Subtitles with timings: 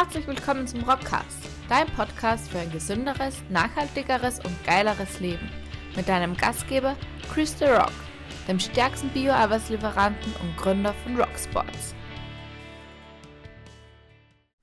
[0.00, 5.50] Herzlich willkommen zum Rockcast, dein Podcast für ein gesünderes, nachhaltigeres und geileres Leben.
[5.96, 6.94] Mit deinem Gastgeber
[7.34, 7.90] Chris The Rock,
[8.46, 11.96] dem stärksten Bio-Arbeitslieferanten und Gründer von Rocksports.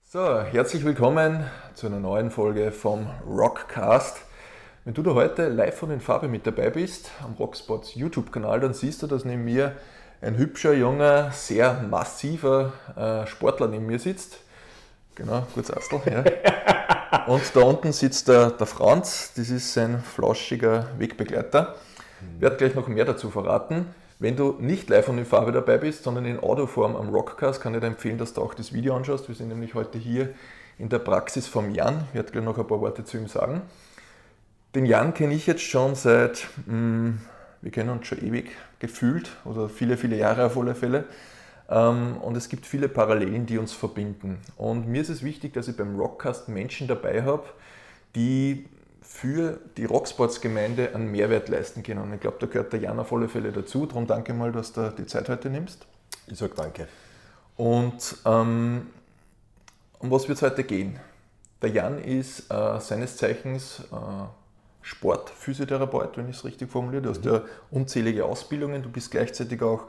[0.04, 1.44] So, herzlich willkommen
[1.74, 4.22] zu einer neuen Folge vom Rockcast.
[4.86, 8.74] Wenn du da heute live von den Farbe mit dabei bist, am Rocksports YouTube-Kanal, dann
[8.74, 9.76] siehst du, dass neben mir
[10.22, 14.45] ein hübscher, junger, sehr massiver äh, Sportler neben mir sitzt.
[15.16, 16.02] Genau, kurz Astel.
[16.06, 16.24] Ja.
[17.28, 21.76] Und da unten sitzt der, der Franz, das ist sein flauschiger Wegbegleiter.
[22.36, 23.88] Ich werde gleich noch mehr dazu verraten.
[24.20, 27.74] Wenn du nicht live von den Farbe dabei bist, sondern in Audioform am Rockcast, kann
[27.74, 29.28] ich dir empfehlen, dass du auch das Video anschaust.
[29.28, 30.30] Wir sind nämlich heute hier
[30.78, 32.04] in der Praxis vom Jan.
[32.10, 33.62] Ich werde gleich noch ein paar Worte zu ihm sagen.
[34.74, 37.22] Den Jan kenne ich jetzt schon seit, mh, hm,
[37.62, 41.06] wir kennen uns schon ewig gefühlt oder viele, viele Jahre auf alle Fälle.
[41.70, 44.40] Ähm, und es gibt viele Parallelen, die uns verbinden.
[44.58, 47.44] Und mir ist es wichtig, dass ich beim Rockcast Menschen dabei habe,
[48.16, 48.68] die
[49.02, 52.02] für die Rocksports-Gemeinde einen Mehrwert leisten können.
[52.02, 53.86] Und ich glaube, da gehört der Jan auf alle Fälle dazu.
[53.86, 55.86] Darum danke mal, dass du die Zeit heute nimmst.
[56.28, 56.88] Ich sage danke.
[57.56, 58.88] Und ähm,
[60.00, 61.00] um was wird es heute gehen?
[61.62, 63.96] Der Jan ist äh, seines Zeichens äh,
[64.82, 67.04] Sportphysiotherapeut, wenn ich es richtig formuliere.
[67.04, 67.32] Du hast mhm.
[67.32, 69.88] ja unzählige Ausbildungen, du bist gleichzeitig auch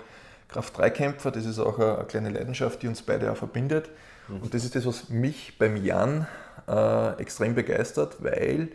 [0.49, 3.91] Kraft-3-Kämpfer, das ist auch eine, kleine Leidenschaft, die uns beide auch verbindet.
[4.29, 4.43] Mhm.
[4.43, 6.27] Und das ist das, was mich beim Jan
[6.69, 8.69] äh, extrem begeistert, weil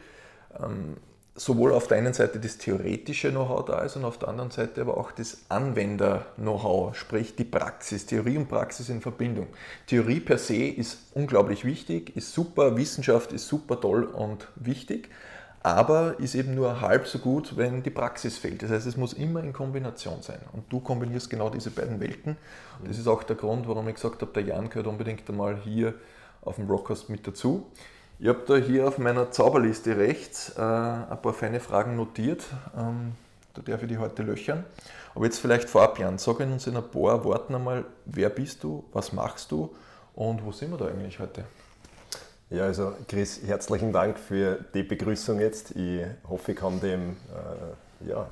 [0.59, 0.97] ähm,
[1.35, 4.81] sowohl auf der einen Seite das theoretische Know-how da ist und auf der anderen Seite
[4.81, 9.47] aber auch das Anwender-Know-how, sprich die Praxis, Theorie und Praxis in Verbindung.
[9.87, 15.09] Theorie per se ist unglaublich wichtig, ist super, Wissenschaft ist super toll und wichtig,
[15.63, 18.63] aber ist eben nur halb so gut, wenn die Praxis fehlt.
[18.63, 20.39] Das heißt, es muss immer in Kombination sein.
[20.53, 22.35] Und du kombinierst genau diese beiden Welten.
[22.79, 25.57] Und das ist auch der Grund, warum ich gesagt habe, der Jan gehört unbedingt einmal
[25.57, 25.93] hier
[26.41, 27.67] auf dem Rockcast mit dazu.
[28.17, 32.43] Ich habe da hier auf meiner Zauberliste rechts äh, ein paar feine Fragen notiert.
[32.77, 33.13] Ähm,
[33.53, 34.63] da darf ich die heute löchern.
[35.13, 38.83] Aber jetzt vielleicht vorab, Jan, sag uns in ein paar Worten einmal, wer bist du,
[38.93, 39.75] was machst du
[40.15, 41.43] und wo sind wir da eigentlich heute?
[42.51, 45.71] Ja, also Chris, herzlichen Dank für die Begrüßung jetzt.
[45.71, 47.15] Ich hoffe, ich kann dem
[48.01, 48.27] äh, ja,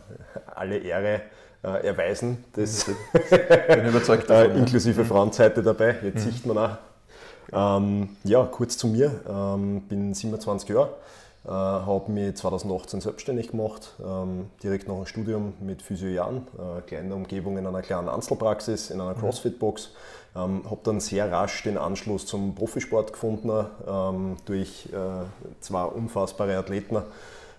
[0.54, 1.22] alle Ehre
[1.64, 2.44] äh, erweisen.
[2.52, 5.08] Das bin überzeugt davon, äh, inklusive ja.
[5.08, 5.96] Frauenseite dabei.
[6.04, 6.32] Jetzt mhm.
[6.32, 7.80] sieht man auch.
[7.80, 9.22] Ähm, ja, kurz zu mir.
[9.26, 10.90] Ähm, bin 27 Jahre,
[11.46, 16.82] äh, habe mich 2018 selbstständig gemacht, ähm, direkt nach dem Studium mit Physio Jan, äh,
[16.82, 19.22] kleine Umgebung in einer kleinen Einzelpraxis, in einer mhm.
[20.36, 25.26] Ähm, habe dann sehr rasch den Anschluss zum Profisport gefunden ähm, durch äh,
[25.60, 26.98] zwei unfassbare Athleten.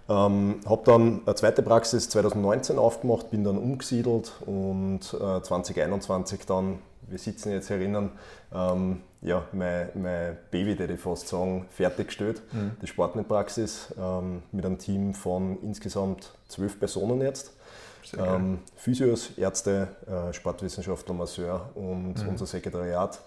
[0.08, 6.81] Ähm, habe dann eine zweite Praxis 2019 aufgemacht, bin dann umgesiedelt und äh, 2021 dann,
[7.03, 8.10] wir sitzen jetzt herinnen,
[8.53, 12.72] ähm, ja, mein, mein Baby, der ich fast sagen, fertiggestellt, mhm.
[12.82, 17.52] die Sportmitpraxis ähm, mit einem Team von insgesamt zwölf Personen jetzt.
[18.19, 22.28] Ähm, Physios, Ärzte, äh, Sportwissenschaftler, Masseur und mhm.
[22.28, 23.21] unser Sekretariat.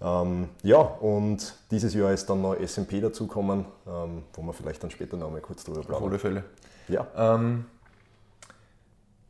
[0.00, 4.90] Ähm, ja, und dieses Jahr ist dann noch SMP dazugekommen, ähm, wo wir vielleicht dann
[4.90, 6.02] später noch mal kurz drüber plaudern.
[6.02, 6.44] Auf alle Fälle.
[6.88, 7.06] Ja.
[7.16, 7.66] Ähm,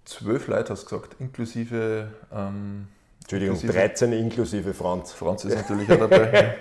[0.05, 2.09] zwölf Leute hast du gesagt, inklusive.
[2.33, 2.89] Ähm,
[3.21, 5.13] Entschuldigung, inklusive, 13 inklusive Franz.
[5.13, 6.57] Franz ist natürlich auch dabei.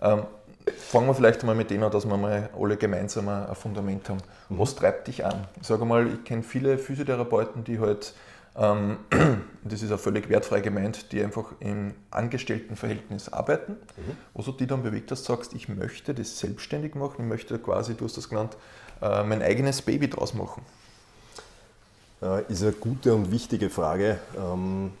[0.76, 4.20] fangen wir vielleicht mal mit dem an, dass wir mal alle gemeinsam ein Fundament haben.
[4.48, 4.58] Mhm.
[4.58, 5.46] Was treibt dich an?
[5.60, 8.14] Ich sage mal, ich kenne viele Physiotherapeuten, die halt,
[8.56, 8.98] ähm,
[9.64, 13.72] das ist auch völlig wertfrei gemeint, die einfach im Angestelltenverhältnis arbeiten.
[13.72, 14.16] Mhm.
[14.34, 17.58] Was hat die dann bewegt, dass du sagst, ich möchte das selbstständig machen, ich möchte
[17.58, 18.56] quasi, du hast das genannt,
[19.00, 20.62] äh, mein eigenes Baby draus machen?
[22.22, 24.18] Äh, ist eine gute und wichtige Frage.
[24.36, 24.92] Ähm,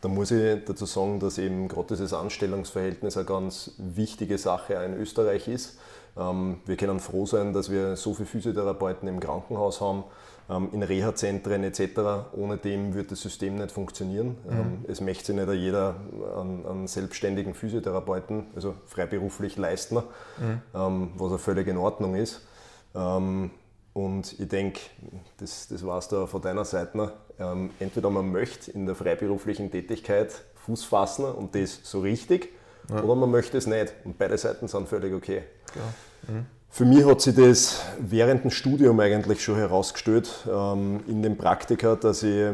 [0.00, 4.94] da muss ich dazu sagen, dass eben gerade dieses Anstellungsverhältnis eine ganz wichtige Sache in
[4.94, 5.78] Österreich ist.
[6.16, 10.04] Ähm, wir können froh sein, dass wir so viele Physiotherapeuten im Krankenhaus haben,
[10.48, 12.30] ähm, in Reha-Zentren etc.
[12.36, 14.36] Ohne dem wird das System nicht funktionieren.
[14.44, 14.52] Mhm.
[14.52, 15.96] Ähm, es möchte sich nicht jeder
[16.36, 21.10] einen, einen, selbstständigen Physiotherapeuten, also freiberuflich leisten, mhm.
[21.16, 22.42] was ja völlig in Ordnung ist.
[23.92, 24.80] Und ich denke,
[25.38, 27.12] das, das war es da von deiner Seite.
[27.38, 30.32] Ähm, entweder man möchte in der freiberuflichen Tätigkeit
[30.66, 32.50] Fuß fassen und das so richtig,
[32.90, 33.02] ja.
[33.02, 33.94] oder man möchte es nicht.
[34.04, 35.42] Und beide Seiten sind völlig okay.
[35.74, 36.32] Ja.
[36.32, 36.46] Mhm.
[36.70, 41.96] Für mich hat sich das während dem Studium eigentlich schon herausgestellt, ähm, in dem Praktika,
[41.96, 42.50] dass ich,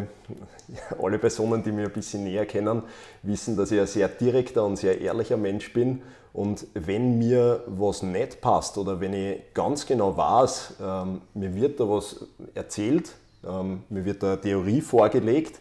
[1.02, 2.82] alle Personen, die mich ein bisschen näher kennen,
[3.22, 6.02] wissen, dass ich ein sehr direkter und sehr ehrlicher Mensch bin
[6.34, 11.78] und wenn mir was nicht passt oder wenn ich ganz genau weiß, ähm, mir wird
[11.78, 13.12] da was erzählt,
[13.46, 15.60] ähm, mir wird da eine Theorie vorgelegt,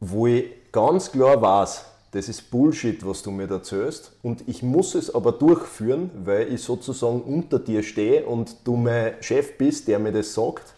[0.00, 4.96] wo ich ganz klar weiß, das ist Bullshit, was du mir erzählst und ich muss
[4.96, 10.00] es aber durchführen, weil ich sozusagen unter dir stehe und du mein Chef bist, der
[10.00, 10.74] mir das sagt,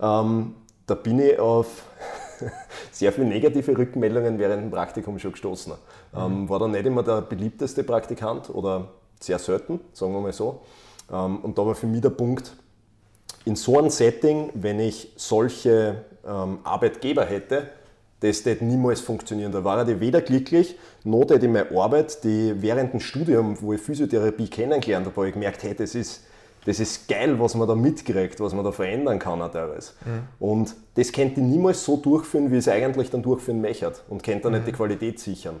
[0.00, 1.84] ähm, da bin ich auf
[2.90, 5.74] sehr viele negative Rückmeldungen während dem Praktikum schon gestoßen.
[6.12, 6.18] Mhm.
[6.18, 8.88] Ähm, war dann nicht immer der beliebteste Praktikant oder
[9.20, 10.60] sehr selten, sagen wir mal so.
[11.12, 12.52] Ähm, und da war für mich der Punkt,
[13.44, 17.68] in so einem Setting, wenn ich solche ähm, Arbeitgeber hätte,
[18.20, 19.52] das wird niemals funktionieren.
[19.52, 23.72] Da war ich weder glücklich, noch hätte ich meine Arbeit, die während dem Studium, wo
[23.72, 26.24] ich Physiotherapie kennengelernt habe, habe ich gemerkt, hey, das ist,
[26.66, 29.92] das ist geil, was man da mitkriegt, was man da verändern kann auch teilweise.
[30.04, 30.46] Mhm.
[30.46, 34.44] Und das könnte ich niemals so durchführen, wie es eigentlich dann durchführen möchte und könnte
[34.44, 34.58] dann mhm.
[34.58, 35.56] nicht die Qualität sichern.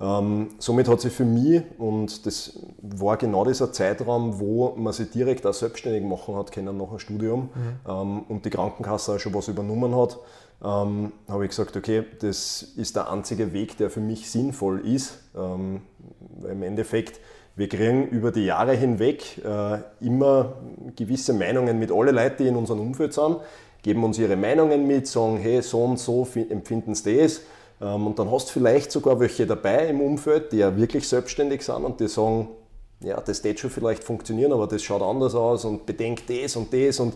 [0.00, 5.10] Ähm, somit hat sich für mich, und das war genau dieser Zeitraum, wo man sich
[5.10, 7.80] direkt auch selbstständig machen hat können nach dem Studium mhm.
[7.86, 10.18] ähm, und die Krankenkasse auch schon was übernommen hat,
[10.64, 15.18] ähm, habe ich gesagt, okay, das ist der einzige Weg, der für mich sinnvoll ist.
[15.36, 15.82] Ähm,
[16.50, 17.20] Im Endeffekt,
[17.60, 20.54] wir kriegen über die Jahre hinweg äh, immer
[20.96, 23.36] gewisse Meinungen mit allen Leuten, die in unserem Umfeld sind,
[23.82, 27.42] geben uns ihre Meinungen mit, sagen, hey, so und so empfinden sie das.
[27.82, 31.60] Ähm, und dann hast du vielleicht sogar welche dabei im Umfeld, die ja wirklich selbstständig
[31.60, 32.48] sind und die sagen,
[33.04, 36.72] ja, das wird schon vielleicht funktionieren, aber das schaut anders aus und bedenkt das und
[36.72, 37.12] das und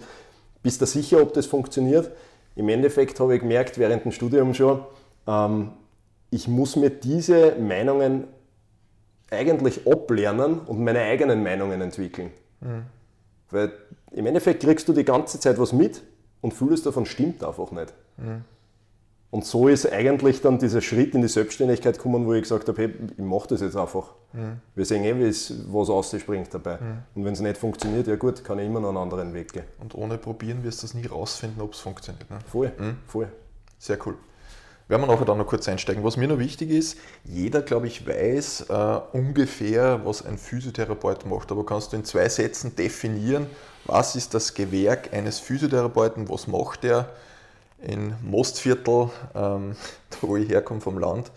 [0.62, 2.10] bist du sicher, ob das funktioniert?
[2.54, 4.80] Im Endeffekt habe ich gemerkt, während dem Studium schon,
[5.26, 5.70] ähm,
[6.30, 8.24] ich muss mir diese Meinungen
[9.34, 12.30] eigentlich ablernen und meine eigenen Meinungen entwickeln.
[12.60, 12.86] Mhm.
[13.50, 13.72] Weil
[14.12, 16.02] im Endeffekt kriegst du die ganze Zeit was mit
[16.40, 17.92] und vieles davon stimmt einfach nicht.
[18.16, 18.44] Mhm.
[19.30, 22.82] Und so ist eigentlich dann dieser Schritt in die Selbstständigkeit gekommen, wo ich gesagt habe,
[22.82, 24.14] hey, ich mache das jetzt einfach.
[24.32, 24.60] Mhm.
[24.76, 25.32] Wir sehen eh,
[25.72, 26.78] was ausspringt dabei.
[27.16, 29.64] Und wenn es nicht funktioniert, ja gut, kann ich immer noch einen anderen Weg gehen.
[29.80, 32.30] Und ohne probieren wirst du es nie rausfinden, ob es funktioniert.
[32.30, 32.38] Ne?
[32.46, 32.98] Voll, mhm.
[33.08, 33.28] voll.
[33.76, 34.14] Sehr cool.
[34.88, 36.04] Werden wir nachher dann noch kurz einsteigen.
[36.04, 41.50] Was mir noch wichtig ist, jeder, glaube ich, weiß äh, ungefähr, was ein Physiotherapeut macht.
[41.50, 43.46] Aber kannst du in zwei Sätzen definieren,
[43.86, 47.08] was ist das Gewerk eines Physiotherapeuten, was macht er?
[47.84, 49.76] in Mostviertel, ähm,
[50.20, 51.30] wo ich herkomme vom Land,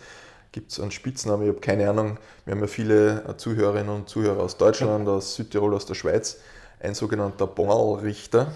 [0.52, 4.08] gibt es einen Spitznamen, ich habe keine Ahnung, wir haben ja viele äh, Zuhörerinnen und
[4.08, 6.38] Zuhörer aus Deutschland, aus Südtirol, aus der Schweiz,
[6.80, 8.52] ein sogenannter Bonalrichter.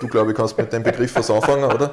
[0.00, 1.92] Du, glaube ich, kannst mit dem Begriff was anfangen, oder?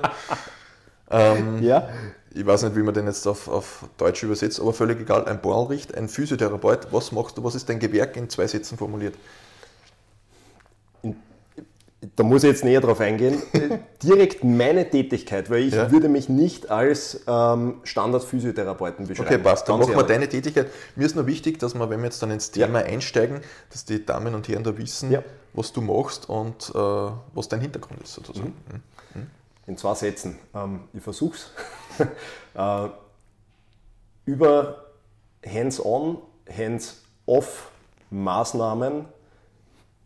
[1.10, 1.90] Ähm, ja.
[2.34, 5.25] Ich weiß nicht, wie man den jetzt auf, auf Deutsch übersetzt, aber völlig egal.
[5.25, 9.16] Ein Bonalrichter, ein Physiotherapeut, was machst du, was ist dein Gewerk in zwei Sätzen formuliert?
[12.16, 13.42] da muss ich jetzt näher drauf eingehen,
[14.04, 15.92] direkt meine Tätigkeit, weil ich ja.
[15.92, 19.28] würde mich nicht als ähm, Standard-Physiotherapeuten beschreiben.
[19.28, 19.68] Okay, passt.
[19.68, 20.68] Dann machen wir deine Tätigkeit.
[20.96, 22.86] Mir ist nur wichtig, dass wir, wenn wir jetzt dann ins Thema ja.
[22.86, 23.42] einsteigen,
[23.72, 25.24] dass die Damen und Herren da wissen, ja.
[25.54, 26.78] was du machst und äh,
[27.34, 28.54] was dein Hintergrund ist sozusagen.
[28.72, 28.81] Mhm.
[29.68, 30.38] In zwei Sätzen.
[30.54, 31.52] Ähm, ich versuche es.
[32.54, 32.90] äh,
[34.26, 34.86] über
[35.46, 36.18] Hands-on,
[36.50, 37.72] Hands-off
[38.10, 39.06] Maßnahmen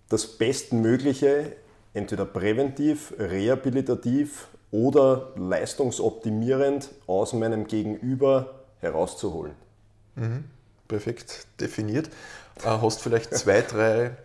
[0.10, 1.56] das Bestmögliche
[1.94, 9.54] entweder präventiv, rehabilitativ oder leistungsoptimierend aus meinem Gegenüber herauszuholen.
[10.16, 10.46] Mhm.
[10.88, 12.08] Perfekt definiert.
[12.64, 14.18] Äh, hast vielleicht zwei, drei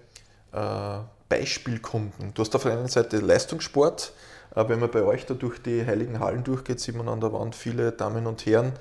[0.53, 0.99] äh,
[1.29, 2.33] Beispielkunden.
[2.35, 4.13] Du hast auf der einen Seite Leistungssport.
[4.55, 7.33] Äh, wenn man bei euch da durch die heiligen Hallen durchgeht, sieht man an der
[7.33, 8.73] Wand viele Damen und Herren,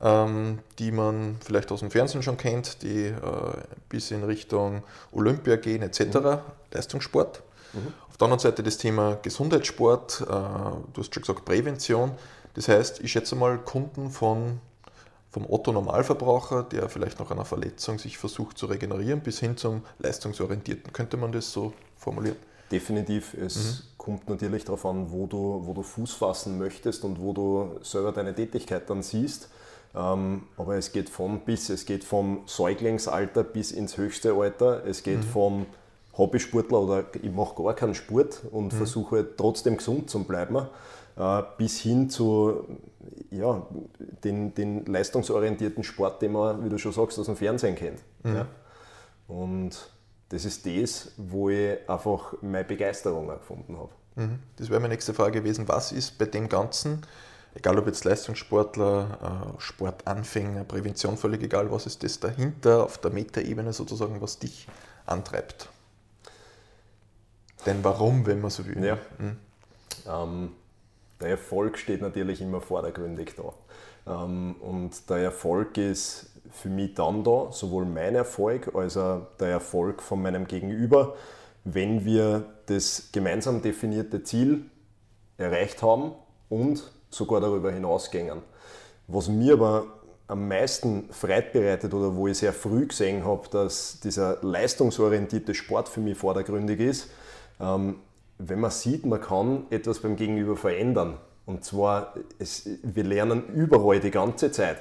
[0.00, 3.14] ähm, die man vielleicht aus dem Fernsehen schon kennt, die äh,
[3.88, 6.00] bis in Richtung Olympia gehen etc.
[6.00, 6.38] Mhm.
[6.72, 7.42] Leistungssport.
[7.72, 7.92] Mhm.
[8.08, 12.12] Auf der anderen Seite das Thema Gesundheitssport, äh, du hast schon gesagt Prävention.
[12.54, 14.60] Das heißt, ich schätze mal Kunden von,
[15.30, 20.92] vom Otto-Normalverbraucher, der vielleicht nach einer Verletzung sich versucht zu regenerieren, bis hin zum Leistungsorientierten.
[20.92, 22.36] Könnte man das so formulieren?
[22.70, 23.34] Definitiv.
[23.34, 23.84] Es mhm.
[24.02, 28.10] Kommt natürlich darauf an, wo du, wo du Fuß fassen möchtest und wo du selber
[28.10, 29.48] deine Tätigkeit dann siehst.
[29.94, 34.84] Ähm, aber es geht von bis, es geht vom Säuglingsalter bis ins höchste Alter.
[34.84, 35.22] Es geht mhm.
[35.22, 35.66] vom
[36.18, 38.76] Hobbysportler oder ich mache gar keinen Sport und mhm.
[38.76, 40.66] versuche trotzdem gesund zu bleiben,
[41.16, 42.64] äh, bis hin zu
[43.30, 43.64] ja,
[44.24, 48.00] den, den leistungsorientierten Sport, den man, wie du schon sagst, aus dem Fernsehen kennt.
[48.24, 48.34] Mhm.
[48.34, 48.46] Ja.
[49.28, 49.91] Und
[50.32, 53.90] das ist das, wo ich einfach meine Begeisterung gefunden habe.
[54.16, 54.38] Mhm.
[54.56, 55.68] Das wäre meine nächste Frage gewesen.
[55.68, 57.02] Was ist bei dem Ganzen,
[57.54, 63.10] egal ob jetzt Leistungssportler, äh, Sportanfänger, Prävention, völlig egal, was ist das dahinter auf der
[63.10, 64.66] Metaebene sozusagen, was dich
[65.04, 65.68] antreibt?
[67.66, 68.82] Denn warum, wenn man so will?
[68.82, 68.96] Ja.
[69.18, 69.36] Mhm.
[70.08, 70.52] Ähm,
[71.20, 74.24] der Erfolg steht natürlich immer vordergründig da.
[74.24, 79.48] Ähm, und der Erfolg ist für mich dann da, sowohl mein Erfolg als auch der
[79.48, 81.14] Erfolg von meinem Gegenüber,
[81.64, 84.66] wenn wir das gemeinsam definierte Ziel
[85.38, 86.12] erreicht haben
[86.48, 88.42] und sogar darüber hinausgehen.
[89.08, 89.86] Was mir aber
[90.28, 95.88] am meisten Freude bereitet oder wo ich sehr früh gesehen habe, dass dieser leistungsorientierte Sport
[95.88, 97.08] für mich vordergründig ist,
[97.60, 97.96] ähm,
[98.38, 101.18] wenn man sieht, man kann etwas beim Gegenüber verändern.
[101.44, 104.78] Und zwar, es, wir lernen überall die ganze Zeit.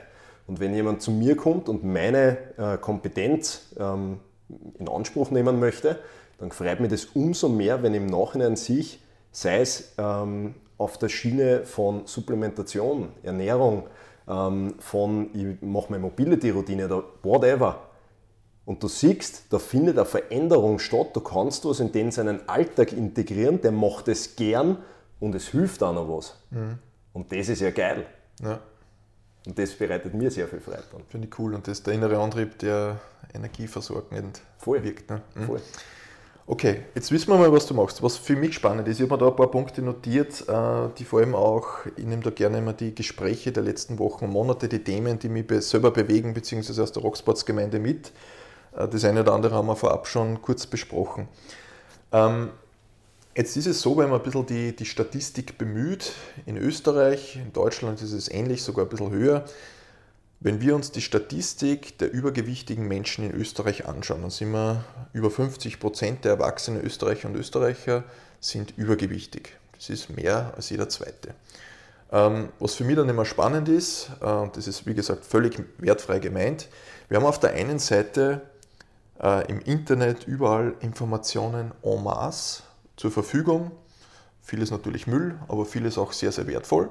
[0.52, 4.20] Und wenn jemand zu mir kommt und meine äh, Kompetenz ähm,
[4.78, 5.98] in Anspruch nehmen möchte,
[6.40, 11.08] dann freut mich das umso mehr, wenn im Nachhinein sich, sei es ähm, auf der
[11.08, 13.88] Schiene von Supplementation, Ernährung,
[14.28, 17.84] ähm, von ich mache meine Mobility-Routine oder whatever,
[18.66, 22.92] und du siehst, da findet eine Veränderung statt, du kannst was in den seinen Alltag
[22.92, 24.80] integrieren, der macht es gern
[25.22, 26.36] und es hilft auch noch was.
[26.50, 26.78] Mhm.
[27.14, 28.06] Und das ist ja geil.
[28.44, 28.60] Ja.
[29.46, 30.84] Und das bereitet mir sehr viel Freude.
[31.10, 31.56] Finde ich cool.
[31.56, 33.00] Und das ist der innere Antrieb, der
[33.34, 34.84] energieversorgend Voll.
[34.84, 35.10] wirkt.
[35.10, 35.22] Ne?
[35.36, 35.46] Mhm.
[35.46, 35.62] Voll.
[36.48, 38.04] Okay, jetzt wissen wir mal, was du machst.
[38.04, 41.06] Was für mich spannend ist, ich habe mir da ein paar Punkte notiert, äh, die
[41.06, 44.68] vor allem auch, ich nehme da gerne immer die Gespräche der letzten Wochen und Monate,
[44.68, 48.12] die Themen, die mich selber bewegen, beziehungsweise aus der Rocksports-Gemeinde mit.
[48.76, 51.28] Äh, das eine oder andere haben wir vorab schon kurz besprochen.
[53.34, 56.12] Jetzt ist es so, wenn man ein bisschen die, die Statistik bemüht,
[56.46, 59.46] in Österreich, in Deutschland ist es ähnlich, sogar ein bisschen höher.
[60.42, 64.84] Wenn wir uns die Statistik der übergewichtigen Menschen in Österreich anschauen, dann sind wir
[65.14, 68.04] über 50 Prozent der erwachsenen Österreicher und Österreicher
[68.42, 69.56] sind übergewichtig.
[69.78, 71.34] Das ist mehr als jeder zweite.
[72.12, 75.58] Ähm, was für mich dann immer spannend ist, äh, und das ist wie gesagt völlig
[75.78, 76.68] wertfrei gemeint,
[77.08, 78.42] wir haben auf der einen Seite
[79.24, 82.64] äh, im Internet überall Informationen en masse
[83.02, 83.72] zur Verfügung.
[84.44, 86.90] Vieles natürlich Müll, aber vieles auch sehr, sehr wertvoll.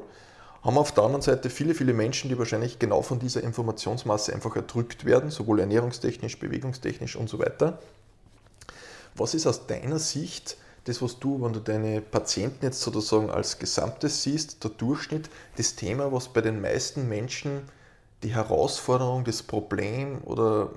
[0.62, 4.56] Haben auf der anderen Seite viele, viele Menschen, die wahrscheinlich genau von dieser Informationsmasse einfach
[4.56, 7.78] erdrückt werden, sowohl ernährungstechnisch, bewegungstechnisch und so weiter.
[9.14, 13.58] Was ist aus deiner Sicht das, was du, wenn du deine Patienten jetzt sozusagen als
[13.58, 17.62] Gesamtes siehst, der Durchschnitt, das Thema, was bei den meisten Menschen
[18.22, 20.70] die Herausforderung, das Problem oder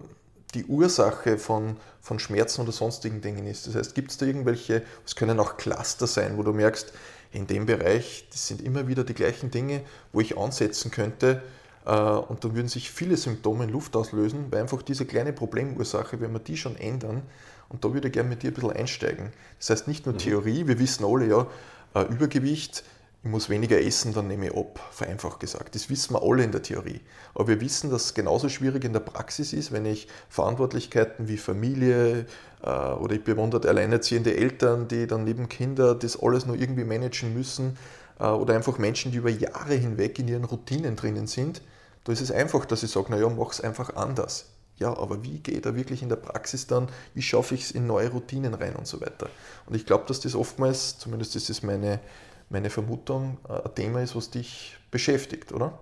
[0.54, 3.68] die Ursache von, von Schmerzen oder sonstigen Dingen ist.
[3.68, 6.94] Das heißt, gibt es da irgendwelche, es können auch Cluster sein, wo du merkst,
[7.32, 9.82] in dem Bereich, das sind immer wieder die gleichen Dinge,
[10.12, 11.42] wo ich ansetzen könnte
[11.86, 16.22] äh, und dann würden sich viele Symptome in Luft auslösen, weil einfach diese kleine Problemursache,
[16.22, 17.24] wenn wir die schon ändern,
[17.70, 19.34] und da würde ich gerne mit dir ein bisschen einsteigen.
[19.58, 20.20] Das heißt nicht nur mhm.
[20.20, 21.48] Theorie, wir wissen alle ja,
[21.96, 22.84] äh, Übergewicht
[23.24, 25.76] ich muss weniger essen, dann nehme ich ab, vereinfacht gesagt.
[25.76, 27.00] Das wissen wir alle in der Theorie.
[27.34, 31.38] Aber wir wissen, dass es genauso schwierig in der Praxis ist, wenn ich Verantwortlichkeiten wie
[31.38, 32.26] Familie
[32.62, 37.34] äh, oder ich bewundere alleinerziehende Eltern, die dann neben Kinder das alles nur irgendwie managen
[37.34, 37.78] müssen
[38.20, 41.62] äh, oder einfach Menschen, die über Jahre hinweg in ihren Routinen drinnen sind.
[42.04, 44.48] Da ist es einfach, dass ich sage, naja, mach es einfach anders.
[44.80, 46.90] Ja, aber wie geht er wirklich in der Praxis dann?
[47.14, 49.30] Wie schaffe ich es in neue Routinen rein und so weiter?
[49.66, 52.02] Und ich glaube, dass das oftmals, zumindest ist es meine,
[52.50, 55.80] meine Vermutung, äh, ein Thema ist, was dich beschäftigt, oder?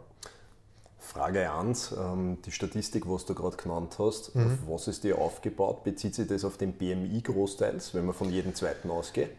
[1.00, 4.46] Frage 1, ähm, die Statistik, was du gerade genannt hast, mhm.
[4.46, 5.84] auf was ist die aufgebaut?
[5.84, 9.32] Bezieht sich das auf den BMI großteils, wenn man von jedem zweiten ausgeht?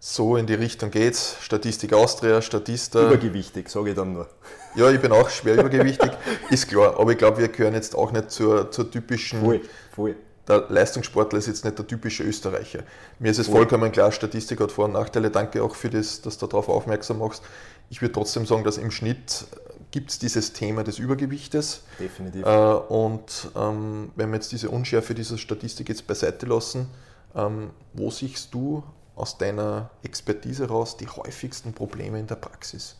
[0.00, 1.36] So in die Richtung geht's.
[1.40, 3.06] Statistik Austria, Statista.
[3.06, 4.28] Übergewichtig, sage ich dann nur.
[4.76, 6.12] Ja, ich bin auch schwer übergewichtig,
[6.50, 7.00] ist klar.
[7.00, 9.60] Aber ich glaube, wir gehören jetzt auch nicht zur, zur typischen voll,
[9.90, 10.14] voll
[10.48, 12.80] der Leistungssportler ist jetzt nicht der typische Österreicher.
[13.18, 15.30] Mir ist es vollkommen klar, Statistik hat Vor- und Nachteile.
[15.30, 17.42] Danke auch für das, dass du darauf aufmerksam machst.
[17.90, 19.46] Ich würde trotzdem sagen, dass im Schnitt
[19.90, 21.82] gibt es dieses Thema des Übergewichtes.
[21.98, 22.44] Definitiv.
[22.44, 26.88] Äh, und ähm, wenn wir jetzt diese Unschärfe dieser Statistik jetzt beiseite lassen,
[27.34, 28.82] ähm, wo siehst du
[29.14, 32.96] aus deiner Expertise raus die häufigsten Probleme in der Praxis?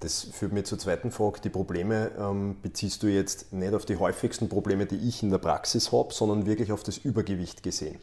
[0.00, 1.40] Das führt mir zur zweiten Frage.
[1.40, 5.38] Die Probleme ähm, beziehst du jetzt nicht auf die häufigsten Probleme, die ich in der
[5.38, 7.98] Praxis habe, sondern wirklich auf das Übergewicht gesehen.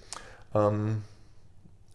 [0.56, 1.04] Ähm,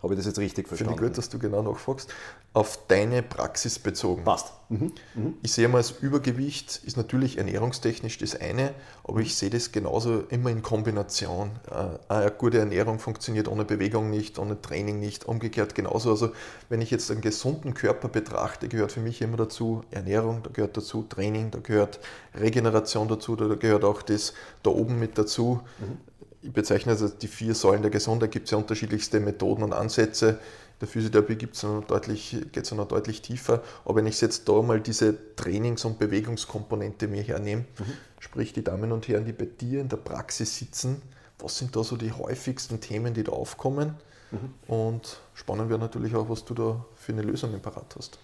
[0.06, 0.94] habe ich das jetzt richtig verstanden?
[0.94, 2.08] Finde ich gut, dass du genau nachfragst.
[2.52, 4.24] Auf deine Praxis bezogen.
[4.24, 4.52] Passt.
[4.68, 4.92] Mhm.
[5.14, 5.34] Mhm.
[5.42, 8.72] Ich sehe mal, das Übergewicht ist natürlich ernährungstechnisch das eine,
[9.04, 11.50] aber ich sehe das genauso immer in Kombination.
[11.70, 16.10] Äh, eine gute Ernährung funktioniert ohne Bewegung nicht, ohne Training nicht, umgekehrt genauso.
[16.10, 16.30] Also
[16.68, 20.76] wenn ich jetzt einen gesunden Körper betrachte, gehört für mich immer dazu Ernährung, da gehört
[20.76, 22.00] dazu Training, da gehört
[22.34, 25.60] Regeneration dazu, da gehört auch das da oben mit dazu.
[25.78, 25.98] Mhm
[26.46, 30.28] ich bezeichne also die vier Säulen der Gesundheit, gibt es ja unterschiedlichste Methoden und Ansätze.
[30.28, 32.36] In der Physiotherapie geht es noch deutlich,
[32.72, 33.62] noch deutlich tiefer.
[33.84, 37.92] Aber wenn ich jetzt da mal diese Trainings- und Bewegungskomponente mir hernehme, mhm.
[38.20, 41.02] sprich die Damen und Herren, die bei dir in der Praxis sitzen,
[41.40, 43.96] was sind da so die häufigsten Themen, die da aufkommen?
[44.30, 44.72] Mhm.
[44.72, 48.18] Und spannend wäre natürlich auch, was du da für eine Lösung parat hast.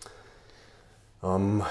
[1.24, 1.64] Ähm,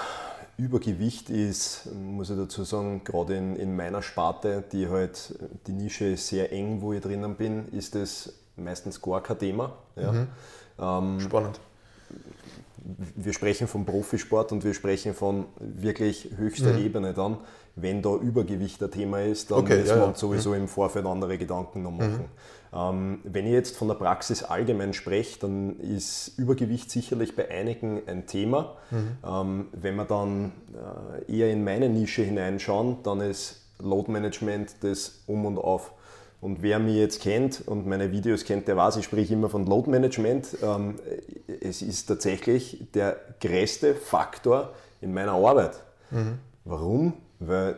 [0.62, 5.34] Übergewicht ist, muss ich dazu sagen, gerade in, in meiner Sparte, die halt,
[5.65, 9.74] die Nische ist sehr eng, wo ich drinnen bin, ist es meistens gar kein Thema.
[9.96, 10.12] Ja.
[10.12, 10.27] Mhm.
[10.80, 11.60] Ähm, Spannend.
[13.15, 16.86] wir sprechen vom Profisport und wir sprechen von wirklich höchster mhm.
[16.86, 17.38] Ebene dann.
[17.75, 20.15] Wenn da Übergewicht ein Thema ist, dann okay, muss ja, man ja.
[20.15, 20.58] sowieso mhm.
[20.58, 22.25] im Vorfeld andere Gedanken noch machen.
[22.74, 28.01] Ähm, wenn ich jetzt von der Praxis allgemein spreche, dann ist Übergewicht sicherlich bei einigen
[28.08, 28.78] ein Thema.
[28.92, 29.18] Mhm.
[29.25, 30.54] Ähm, wenn wir dann
[31.28, 35.92] äh, eher in meine Nische hineinschauen, dann ist Load Management das Um und Auf.
[36.40, 39.66] Und wer mich jetzt kennt und meine Videos kennt, der weiß, ich spreche immer von
[39.66, 40.58] Load Management.
[40.63, 40.96] Ähm,
[41.62, 45.84] es ist tatsächlich der größte Faktor in meiner Arbeit.
[46.10, 46.40] Mhm.
[46.63, 47.13] Warum?
[47.40, 47.75] Weil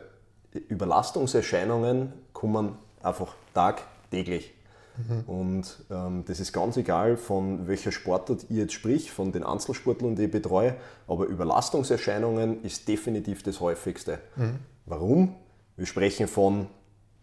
[0.69, 4.53] Überlastungserscheinungen kommen einfach tagtäglich.
[4.97, 5.23] Mhm.
[5.27, 10.15] Und ähm, das ist ganz egal, von welcher Sportart ich jetzt sprich, von den Einzelsportlern,
[10.15, 10.75] die ich betreue,
[11.07, 14.19] aber Überlastungserscheinungen ist definitiv das häufigste.
[14.35, 14.59] Mhm.
[14.85, 15.35] Warum?
[15.75, 16.67] Wir sprechen von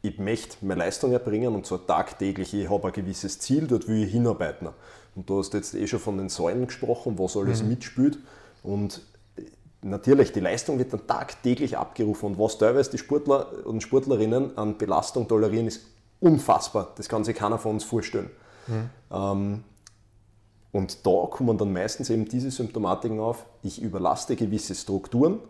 [0.02, 2.54] ich möchte meine Leistung erbringen und zwar tagtäglich.
[2.54, 4.68] Ich habe ein gewisses Ziel, dort will ich hinarbeiten.
[5.14, 7.70] Und du hast jetzt eh schon von den Säulen gesprochen, was alles mhm.
[7.70, 8.18] mitspielt.
[8.62, 9.02] Und
[9.82, 12.30] natürlich, die Leistung wird dann tagtäglich abgerufen.
[12.30, 15.82] Und was teilweise die Sportler und Sportlerinnen an Belastung tolerieren, ist
[16.20, 16.92] unfassbar.
[16.96, 18.30] Das kann sich keiner von uns vorstellen.
[18.66, 18.90] Mhm.
[19.10, 19.64] Ähm,
[20.72, 23.44] und da kommen dann meistens eben diese Symptomatiken auf.
[23.62, 25.40] Ich überlaste gewisse Strukturen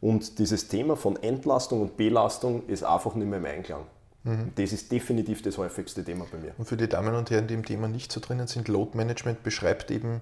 [0.00, 3.82] und dieses Thema von Entlastung und Belastung ist einfach nicht mehr im Einklang.
[4.24, 4.52] Mhm.
[4.54, 6.54] Das ist definitiv das häufigste Thema bei mir.
[6.56, 9.42] Und für die Damen und Herren, die im Thema nicht so drinnen sind, Load Management
[9.42, 10.20] beschreibt eben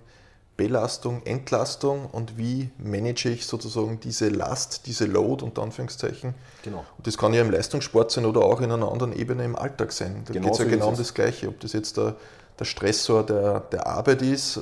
[0.61, 6.35] Belastung, Entlastung und wie manage ich sozusagen diese Last, diese Load unter Anführungszeichen.
[6.63, 6.85] Genau.
[6.99, 9.91] Und das kann ja im Leistungssport sein oder auch in einer anderen Ebene im Alltag
[9.91, 10.23] sein.
[10.27, 12.15] Da geht es ja genau um das Gleiche, ob das jetzt der,
[12.59, 14.61] der Stressor der, der Arbeit ist, äh,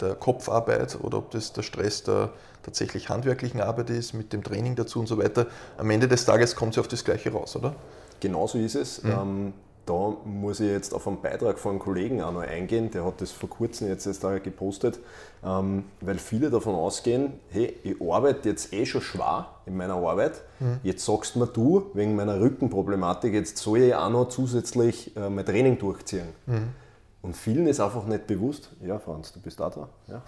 [0.00, 2.30] der Kopfarbeit oder ob das der Stress der
[2.64, 5.46] tatsächlich handwerklichen Arbeit ist, mit dem Training dazu und so weiter.
[5.78, 7.76] Am Ende des Tages kommt es ja auf das Gleiche raus, oder?
[8.18, 9.04] Genau so ist es.
[9.04, 9.10] Mhm.
[9.10, 9.52] Ähm,
[9.86, 13.20] da muss ich jetzt auf einen Beitrag von einem Kollegen auch noch eingehen, der hat
[13.20, 14.98] das vor kurzem jetzt erst da gepostet,
[15.44, 20.42] ähm, weil viele davon ausgehen, hey, ich arbeite jetzt eh schon schwer in meiner Arbeit,
[20.58, 20.80] mhm.
[20.82, 25.46] jetzt sagst mir du, wegen meiner Rückenproblematik, jetzt soll ich auch noch zusätzlich äh, mein
[25.46, 26.28] Training durchziehen.
[26.46, 26.68] Mhm.
[27.22, 30.22] Und vielen ist einfach nicht bewusst, ja Franz, du bist da da, ja.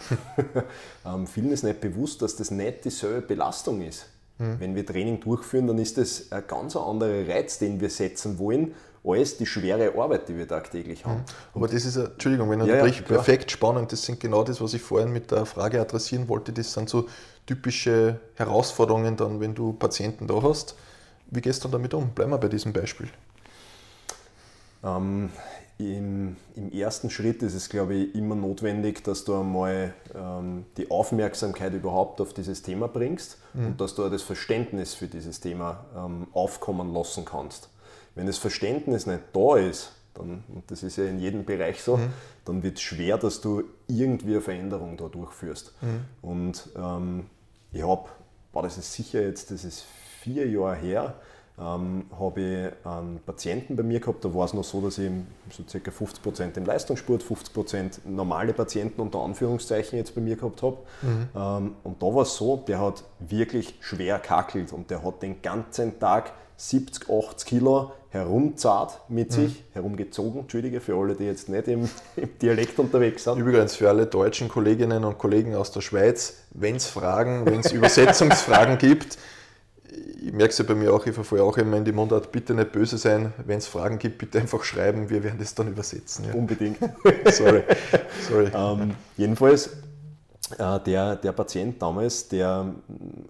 [1.15, 4.07] ähm, vielen ist nicht bewusst, dass das nicht dieselbe Belastung ist.
[4.39, 4.61] Mhm.
[4.61, 8.75] Wenn wir Training durchführen, dann ist das ein ganz anderer Reiz, den wir setzen wollen,
[9.05, 11.21] als die schwere Arbeit, die wir tagtäglich haben.
[11.21, 11.25] Mhm.
[11.55, 14.75] Aber das ist, Entschuldigung, wenn ich ja, ja, perfekt spannend, das sind genau das, was
[14.75, 17.09] ich vorhin mit der Frage adressieren wollte, das sind so
[17.47, 20.75] typische Herausforderungen dann, wenn du Patienten da hast.
[21.31, 22.11] Wie gehst du damit um?
[22.11, 23.09] Bleiben wir bei diesem Beispiel.
[24.85, 25.31] Ähm,
[25.79, 30.91] im, Im, ersten Schritt ist es, glaube ich, immer notwendig, dass du einmal ähm, die
[30.91, 33.67] Aufmerksamkeit überhaupt auf dieses Thema bringst mhm.
[33.69, 37.69] und dass du das Verständnis für dieses Thema ähm, aufkommen lassen kannst.
[38.19, 41.99] Wenn das Verständnis nicht da ist, dann, und das ist ja in jedem Bereich so,
[41.99, 42.09] mhm.
[42.45, 45.73] dann wird es schwer, dass du irgendwie eine Veränderung da durchführst.
[45.81, 46.05] Mhm.
[46.21, 47.27] Und ähm,
[47.71, 48.09] ich habe,
[48.55, 49.85] das ist sicher jetzt, das ist
[50.21, 51.15] vier Jahre her,
[51.61, 55.13] ähm, habe ich einen Patienten bei mir gehabt, da war es noch so, dass ich
[55.51, 55.79] so ca.
[55.79, 60.79] 50% im Leistungssport, 50% normale Patienten unter Anführungszeichen jetzt bei mir gehabt habe.
[61.03, 61.29] Mhm.
[61.37, 65.41] Ähm, und da war es so, der hat wirklich schwer kackelt und der hat den
[65.41, 69.35] ganzen Tag 70, 80 Kilo herumzart mit mhm.
[69.35, 73.39] sich, herumgezogen, entschuldige für alle, die jetzt nicht im, im, Dialekt unterwegs sind.
[73.39, 77.73] Übrigens für alle deutschen Kolleginnen und Kollegen aus der Schweiz, wenn es Fragen, wenn es
[77.73, 79.19] Übersetzungsfragen gibt,
[80.21, 82.53] ich merke es ja bei mir auch, ich verfolge auch immer in die Mundart, bitte
[82.53, 86.27] nicht böse sein, wenn es Fragen gibt, bitte einfach schreiben, wir werden das dann übersetzen.
[86.27, 86.35] Ja.
[86.35, 86.79] Unbedingt.
[87.31, 87.63] Sorry.
[88.29, 88.51] Sorry.
[88.55, 89.69] Ähm, jedenfalls,
[90.59, 92.75] äh, der, der Patient damals, der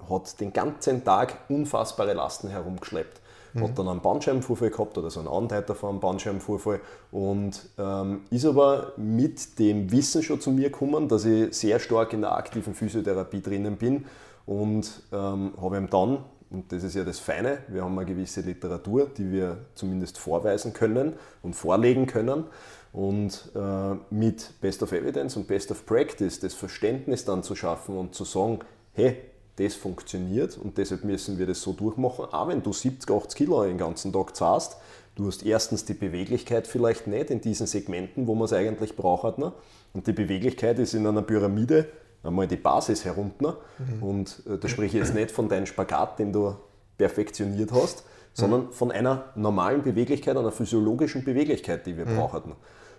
[0.09, 3.21] hat den ganzen Tag unfassbare Lasten herumgeschleppt.
[3.55, 3.63] Mhm.
[3.63, 6.81] Hat dann einen Bandscheibenvorfall gehabt oder so einen Anteiter von einem Bandscheibenvorfall
[7.11, 12.13] und ähm, ist aber mit dem Wissen schon zu mir gekommen, dass ich sehr stark
[12.13, 14.07] in der aktiven Physiotherapie drinnen bin
[14.47, 16.19] und ähm, habe ihm dann
[16.51, 20.73] und das ist ja das Feine, wir haben eine gewisse Literatur, die wir zumindest vorweisen
[20.73, 22.45] können und vorlegen können.
[22.93, 27.99] Und äh, mit Best of Evidence und Best of Practice das Verständnis dann zu schaffen
[27.99, 28.61] und zu sagen,
[28.95, 29.19] hey,
[29.59, 32.27] das funktioniert und deshalb müssen wir das so durchmachen.
[32.27, 34.77] Auch wenn du 70, 80 Kilo den ganzen Tag zahlst,
[35.17, 39.39] du hast erstens die Beweglichkeit vielleicht nicht in diesen Segmenten, wo man es eigentlich braucht.
[39.39, 39.53] Ne?
[39.93, 41.87] Und die Beweglichkeit ist in einer Pyramide
[42.23, 43.59] einmal die Basis herunter.
[43.79, 44.03] Mhm.
[44.03, 46.55] Und äh, da spreche ich jetzt nicht von deinem Spagat, den du
[46.97, 48.73] perfektioniert hast, sondern mhm.
[48.73, 52.17] von einer normalen Beweglichkeit, einer physiologischen Beweglichkeit, die wir mhm.
[52.17, 52.53] brauchen.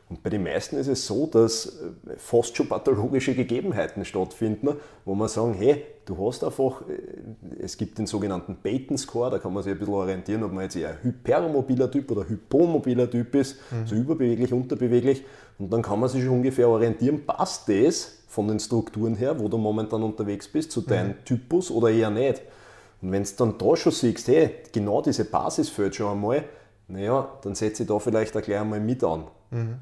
[0.09, 5.13] Und bei den meisten ist es so, dass äh, fast schon pathologische Gegebenheiten stattfinden, wo
[5.13, 9.53] man sagen, hey, du hast einfach, äh, es gibt den sogenannten Baton Score, da kann
[9.53, 13.57] man sich ein bisschen orientieren, ob man jetzt eher hypermobiler Typ oder hypomobiler Typ ist,
[13.69, 13.85] mhm.
[13.85, 15.23] so überbeweglich, unterbeweglich.
[15.59, 19.47] Und dann kann man sich schon ungefähr orientieren, passt das von den Strukturen her, wo
[19.47, 21.25] du momentan unterwegs bist, zu deinem mhm.
[21.25, 22.41] Typus oder eher nicht.
[23.03, 26.45] Und wenn du dann da schon siehst, hey, genau diese Basis fällt schon einmal,
[26.87, 29.25] naja, dann setze ich da vielleicht auch gleich einmal mit an.
[29.51, 29.75] Mhm.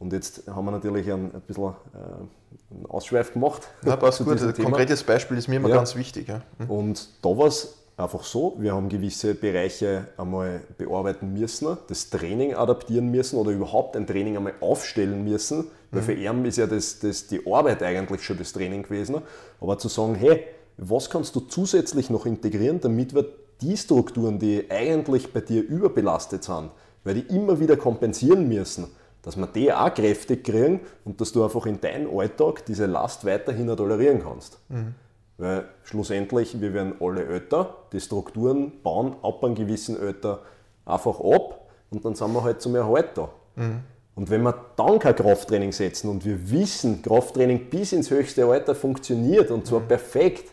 [0.00, 3.68] Und jetzt haben wir natürlich ein, ein bisschen äh, einen Ausschweif gemacht.
[3.84, 4.40] Ja, passt gut.
[4.40, 5.76] Ein konkretes Beispiel ist mir immer ja.
[5.76, 6.26] ganz wichtig.
[6.26, 6.40] Ja.
[6.58, 6.70] Mhm.
[6.70, 12.54] Und da war es einfach so, wir haben gewisse Bereiche einmal bearbeiten müssen, das Training
[12.54, 15.66] adaptieren müssen oder überhaupt ein Training einmal aufstellen müssen.
[15.90, 16.06] Weil mhm.
[16.06, 19.16] für ihn ist ja das, das, die Arbeit eigentlich schon das Training gewesen.
[19.60, 20.44] Aber zu sagen, hey,
[20.78, 23.26] was kannst du zusätzlich noch integrieren, damit wir
[23.60, 26.70] die Strukturen, die eigentlich bei dir überbelastet sind,
[27.04, 28.88] weil die immer wieder kompensieren müssen,
[29.22, 33.24] dass wir die auch kräftig kriegen und dass du einfach in deinem Alltag diese Last
[33.24, 34.58] weiterhin tolerieren kannst.
[34.68, 34.94] Mhm.
[35.38, 40.40] Weil schlussendlich, wir werden alle älter, die Strukturen bauen ab einem gewissen Alter
[40.84, 43.30] einfach ab und dann sind wir halt zum Erhalt da.
[43.56, 43.80] Mhm.
[44.14, 48.74] Und wenn wir dann kein Krafttraining setzen und wir wissen, Krafttraining bis ins höchste Alter
[48.74, 49.88] funktioniert und zwar mhm.
[49.88, 50.52] perfekt,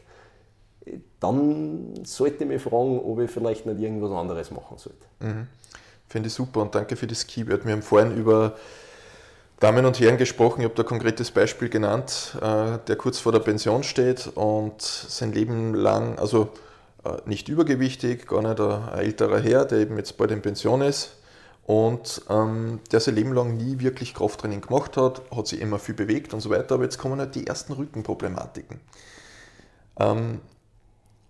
[1.19, 5.05] dann sollte ich mich fragen, ob ich vielleicht nicht irgendwas anderes machen sollte.
[5.19, 5.47] Mhm.
[6.09, 7.65] Finde ich super und danke für das Keyword.
[7.65, 8.55] Wir haben vorhin über
[9.59, 10.61] Damen und Herren gesprochen.
[10.61, 14.81] Ich habe da ein konkretes Beispiel genannt, äh, der kurz vor der Pension steht und
[14.81, 16.49] sein Leben lang, also
[17.03, 21.17] äh, nicht übergewichtig, gar nicht ein älterer Herr, der eben jetzt bald in Pension ist
[21.65, 25.95] und ähm, der sein Leben lang nie wirklich Krafttraining gemacht hat, hat sich immer viel
[25.95, 28.79] bewegt und so weiter, aber jetzt kommen halt die ersten Rückenproblematiken.
[29.99, 30.39] Ähm,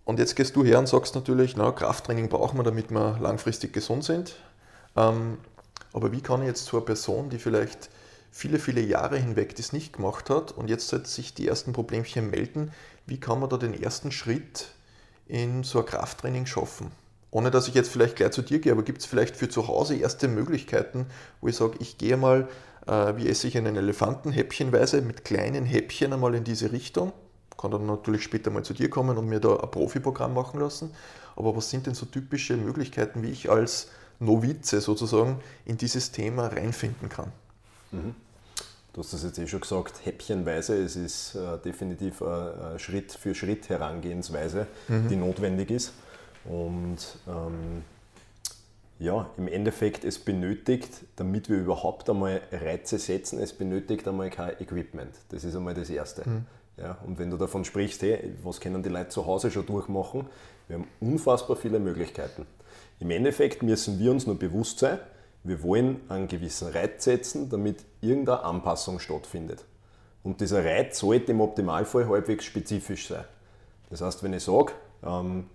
[0.06, 3.74] und jetzt gehst du her und sagst natürlich, na, Krafttraining brauchen wir, damit wir langfristig
[3.74, 4.36] gesund sind.
[4.98, 5.38] Ähm,
[5.94, 7.90] aber wie kann ich jetzt zu einer Person, die vielleicht
[8.32, 12.30] viele, viele Jahre hinweg das nicht gemacht hat und jetzt halt sich die ersten Problemchen
[12.30, 12.72] melden,
[13.06, 14.68] wie kann man da den ersten Schritt
[15.28, 16.92] in so ein Krafttraining schaffen?
[17.32, 19.68] Ohne dass ich jetzt vielleicht gleich zu dir gehe, aber gibt es vielleicht für zu
[19.68, 21.06] Hause erste Möglichkeiten,
[21.42, 22.48] wo ich sage, ich gehe mal,
[22.86, 27.14] äh, wie esse ich einen Elefanten häppchenweise mit kleinen Häppchen einmal in diese Richtung
[27.58, 30.92] kann dann natürlich später mal zu dir kommen und mir da ein Profiprogramm machen lassen.
[31.36, 36.48] Aber was sind denn so typische Möglichkeiten, wie ich als Novize sozusagen in dieses Thema
[36.48, 37.32] reinfinden kann?
[37.92, 38.16] Mhm.
[38.94, 40.76] Du hast das jetzt eh schon gesagt, häppchenweise.
[40.76, 45.08] Es ist äh, definitiv eine Schritt für Schritt Herangehensweise, mhm.
[45.08, 45.94] die notwendig ist.
[46.46, 47.84] Und ähm,
[49.00, 54.60] ja, im Endeffekt, es benötigt, damit wir überhaupt einmal Reize setzen, es benötigt einmal kein
[54.60, 55.14] Equipment.
[55.30, 56.28] Das ist einmal das Erste.
[56.28, 56.46] Mhm.
[56.78, 60.28] Ja, und wenn du davon sprichst, hey, was können die Leute zu Hause schon durchmachen,
[60.68, 62.46] wir haben unfassbar viele Möglichkeiten.
[63.00, 65.00] Im Endeffekt müssen wir uns nur bewusst sein,
[65.44, 69.64] wir wollen einen gewissen Reiz setzen, damit irgendeine Anpassung stattfindet.
[70.24, 73.24] Und dieser Reiz sollte im Optimalfall halbwegs spezifisch sein.
[73.90, 74.74] Das heißt, wenn ich sage,
[75.06, 75.46] ähm,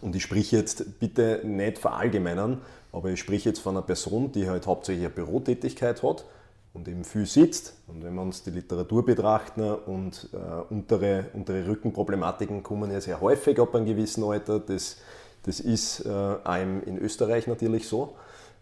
[0.00, 4.48] und ich spreche jetzt bitte nicht verallgemeinern, aber ich spreche jetzt von einer Person, die
[4.48, 6.24] halt hauptsächlich eine Bürotätigkeit hat
[6.72, 7.74] und eben viel sitzt.
[7.86, 13.20] Und wenn wir uns die Literatur betrachten und äh, untere, untere Rückenproblematiken kommen ja sehr
[13.20, 14.96] häufig ab einem gewissen Alter, das,
[15.44, 18.14] das ist äh, einem in Österreich natürlich so,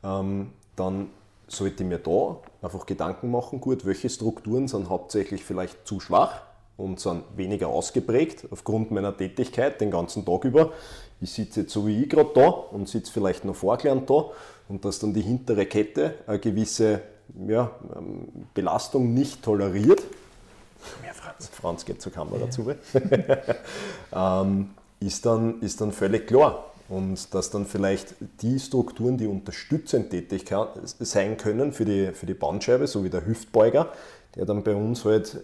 [0.05, 1.09] ähm, dann
[1.49, 6.41] sollte ich mir da einfach Gedanken machen, gut, welche Strukturen sind hauptsächlich vielleicht zu schwach
[6.77, 10.73] und sind weniger ausgeprägt aufgrund meiner Tätigkeit den ganzen Tag über.
[11.21, 14.31] Ich sitze jetzt so wie ich gerade da und sitze vielleicht noch vorgelernt da
[14.69, 17.03] und dass dann die hintere Kette eine gewisse
[17.47, 20.03] ja, ähm, Belastung nicht toleriert.
[21.01, 21.49] Mehr Franz.
[21.49, 22.51] Franz geht zur Kamera ja.
[22.51, 22.71] zu.
[24.13, 26.72] ähm, ist, dann, ist dann völlig klar.
[26.93, 30.45] Und dass dann vielleicht die Strukturen, die unterstützend tätig
[30.99, 33.93] sein können für die, für die Bandscheibe, so wie der Hüftbeuger,
[34.37, 35.41] der dann bei uns halt,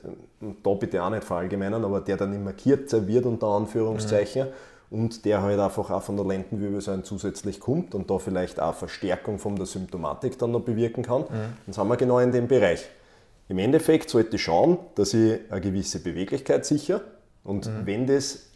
[0.62, 4.52] da bitte auch nicht verallgemeinern, aber der dann immer kürzer wird, unter Anführungszeichen, mhm
[4.90, 9.38] und der halt einfach auch von der Lendenwirbelsäule zusätzlich kommt und da vielleicht auch Verstärkung
[9.38, 11.26] von der Symptomatik dann noch bewirken kann, mhm.
[11.66, 12.88] dann sind wir genau in dem Bereich.
[13.48, 17.02] Im Endeffekt sollte ich schauen, dass ich eine gewisse Beweglichkeit sicher
[17.44, 17.87] und mhm.
[17.87, 18.47] wenn das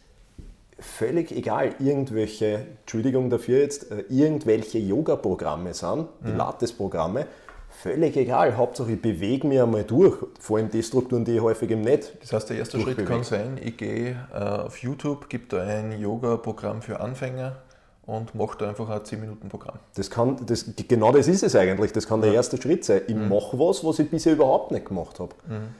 [0.79, 6.31] völlig egal, irgendwelche, Entschuldigung dafür jetzt, äh, irgendwelche Yoga-Programme sind, mhm.
[6.31, 7.27] Pilates-Programme,
[7.69, 8.57] völlig egal.
[8.57, 12.11] Hauptsache ich bewege mich einmal durch, vor allem die Strukturen, die ich häufig im Netz.
[12.21, 15.99] Das heißt, der erste Schritt kann sein, ich gehe äh, auf YouTube, gebe da ein
[15.99, 17.57] Yoga-Programm für Anfänger
[18.05, 19.79] und mache da einfach ein 10-Minuten-Programm.
[19.95, 21.93] Das kann, das, genau das ist es eigentlich.
[21.93, 22.27] Das kann ja.
[22.27, 23.01] der erste Schritt sein.
[23.07, 23.29] Ich mhm.
[23.29, 25.33] mache was, was ich bisher überhaupt nicht gemacht habe.
[25.47, 25.75] Mhm.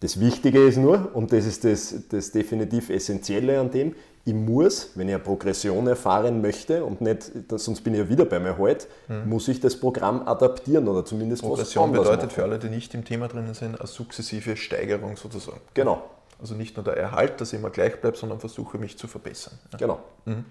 [0.00, 3.94] Das Wichtige ist nur, und das ist das, das definitiv Essentielle an dem,
[4.28, 8.26] ich muss, wenn ich eine Progression erfahren möchte und nicht, sonst bin ich ja wieder
[8.26, 9.26] bei mir halt, mhm.
[9.30, 12.30] muss ich das Programm adaptieren oder zumindest Progression bedeutet machen.
[12.30, 15.60] für alle, die nicht im Thema drinnen sind, eine sukzessive Steigerung sozusagen.
[15.72, 16.02] Genau.
[16.38, 19.58] Also nicht nur der Erhalt, dass ich immer gleich bleibe, sondern versuche mich zu verbessern.
[19.72, 19.78] Ja.
[19.78, 20.00] Genau.
[20.26, 20.44] Mhm.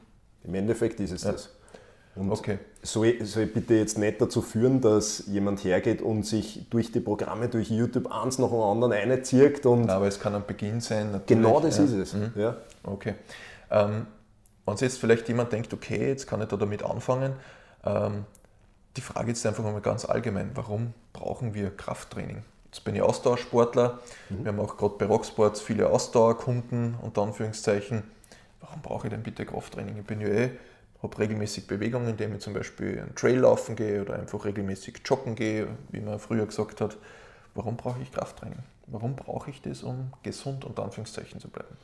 [0.43, 1.33] Im Endeffekt ist es ja.
[1.33, 1.49] das.
[2.15, 2.57] Und okay.
[2.81, 7.47] soll, soll bitte jetzt nicht dazu führen, dass jemand hergeht und sich durch die Programme,
[7.47, 9.63] durch YouTube eins nach dem anderen einzieht.
[9.67, 11.11] Und Nein, aber es kann ein Beginn sein.
[11.11, 11.27] Natürlich.
[11.27, 11.83] Genau das ja.
[11.83, 12.13] ist es.
[12.13, 12.31] Mhm.
[12.35, 12.57] Ja.
[12.83, 13.13] Okay.
[13.69, 14.07] Ähm,
[14.65, 17.33] wenn jetzt vielleicht jemand denkt, okay, jetzt kann ich da damit anfangen,
[17.85, 18.25] ähm,
[18.95, 22.43] die Frage ist einfach mal ganz allgemein, warum brauchen wir Krafttraining?
[22.65, 23.99] Jetzt bin ich Ausdauersportler,
[24.29, 24.43] mhm.
[24.43, 28.03] wir haben auch gerade bei Rocksports viele Ausdauerkunden, unter Anführungszeichen.
[28.59, 29.97] Warum brauche ich denn bitte Krafttraining?
[29.99, 30.51] Ich bin ja eh
[31.03, 35.35] habe regelmäßig Bewegungen, indem ich zum Beispiel einen Trail laufen gehe oder einfach regelmäßig joggen
[35.35, 36.97] gehe, wie man früher gesagt hat.
[37.53, 38.59] Warum brauche ich Krafttraining?
[38.87, 41.75] Warum brauche ich das, um gesund unter Anführungszeichen zu bleiben?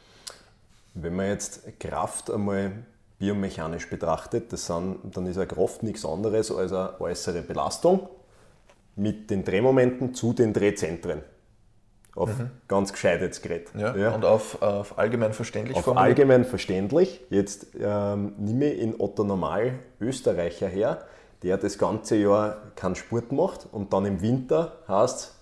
[0.93, 2.71] Wenn man jetzt Kraft einmal
[3.17, 8.09] biomechanisch betrachtet, das sind, dann ist eine Kraft nichts anderes als eine äußere Belastung
[8.95, 11.23] mit den Drehmomenten zu den Drehzentren
[12.15, 12.51] auf mhm.
[12.67, 13.69] ganz gescheit jetzt geredet.
[13.77, 14.13] Ja, ja.
[14.13, 16.09] Und auf, auf allgemein verständlich Auf formuliert.
[16.09, 17.21] allgemein verständlich.
[17.29, 21.05] Jetzt ähm, nehme ich in Otto Normal Österreicher her,
[21.41, 25.33] der das ganze Jahr keinen Sport macht und dann im Winter heißt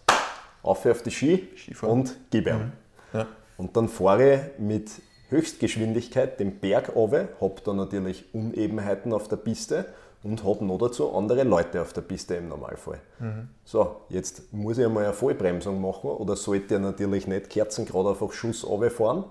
[0.64, 2.00] auf auf die Ski Skifahren.
[2.00, 2.58] und gib ihm.
[2.58, 2.72] Mhm.
[3.14, 3.28] Ja.
[3.58, 4.92] Und dann fahre ich mit
[5.32, 9.86] Höchstgeschwindigkeit den Berg runter, habe da natürlich Unebenheiten auf der Piste
[10.24, 13.00] und habe noch dazu andere Leute auf der Piste im Normalfall.
[13.20, 13.50] Mhm.
[13.64, 18.66] So, jetzt muss ich einmal eine Vollbremsung machen oder sollte natürlich nicht kerzengrad einfach Schuss
[18.96, 19.24] fahren,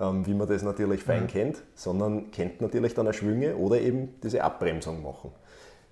[0.00, 1.28] ähm, wie man das natürlich fein mhm.
[1.28, 5.30] kennt, sondern kennt natürlich dann eine Schwünge oder eben diese Abbremsung machen.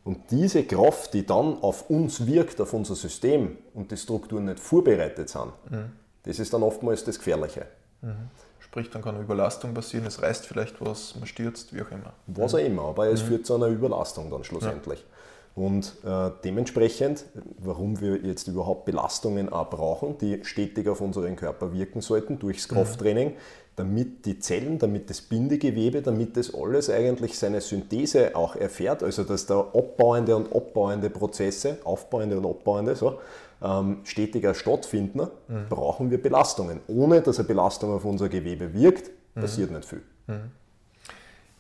[0.03, 4.59] Und diese Kraft, die dann auf uns wirkt, auf unser System und die Strukturen nicht
[4.59, 5.93] vorbereitet sind, mhm.
[6.23, 7.67] das ist dann oftmals das Gefährliche.
[8.01, 8.31] Mhm.
[8.71, 12.13] Sprich, dann kann eine Überlastung passieren, es reißt vielleicht was, man stürzt, wie auch immer.
[12.29, 13.27] Was auch immer, aber es mhm.
[13.27, 15.01] führt zu einer Überlastung dann schlussendlich.
[15.01, 15.65] Ja.
[15.65, 17.25] Und äh, dementsprechend,
[17.59, 22.69] warum wir jetzt überhaupt Belastungen auch brauchen, die stetig auf unseren Körper wirken sollten durchs.
[22.69, 23.37] Krafttraining, mhm.
[23.75, 29.25] damit die Zellen, damit das Bindegewebe, damit das alles eigentlich seine Synthese auch erfährt, also
[29.25, 33.19] dass da abbauende und abbauende Prozesse, aufbauende und abbauende, so,
[33.63, 35.69] ähm, stetiger stattfinden, mhm.
[35.69, 36.81] brauchen wir Belastungen.
[36.87, 39.41] Ohne dass eine Belastung auf unser Gewebe wirkt, mhm.
[39.41, 40.03] passiert nicht viel.
[40.27, 40.51] Mhm.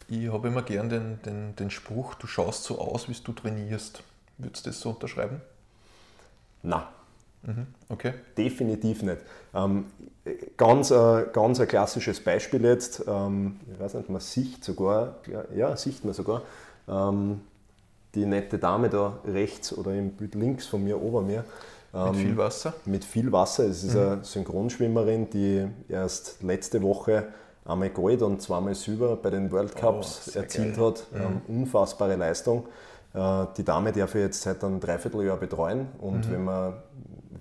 [0.08, 4.02] Ich habe immer gern den, den, den Spruch, du schaust so aus, wie du trainierst.
[4.38, 5.40] Würdest du das so unterschreiben?
[6.62, 6.82] Nein.
[7.42, 7.66] Mhm.
[7.88, 8.14] Okay.
[8.36, 9.18] Definitiv nicht.
[9.54, 9.86] Ähm,
[10.56, 15.44] ganz, äh, ganz ein klassisches Beispiel jetzt, ähm, ich weiß nicht, man sieht sogar, ja,
[15.54, 16.42] ja sieht man sogar,
[16.88, 17.40] ähm,
[18.14, 21.44] die nette Dame da rechts oder im Bild links von mir, ober mir,
[21.92, 22.74] mit ähm, viel Wasser?
[22.84, 23.64] Mit viel Wasser.
[23.64, 24.00] Es ist mhm.
[24.00, 27.28] eine Synchronschwimmerin, die erst letzte Woche
[27.64, 30.86] einmal Gold und zweimal Silber bei den World oh, Cups oh, erzielt geil.
[30.86, 31.06] hat.
[31.12, 31.20] Mhm.
[31.20, 32.66] Ähm, unfassbare Leistung.
[33.14, 36.32] Äh, die Dame darf ich jetzt seit einem Dreivierteljahr betreuen und mhm.
[36.32, 36.74] wenn, man,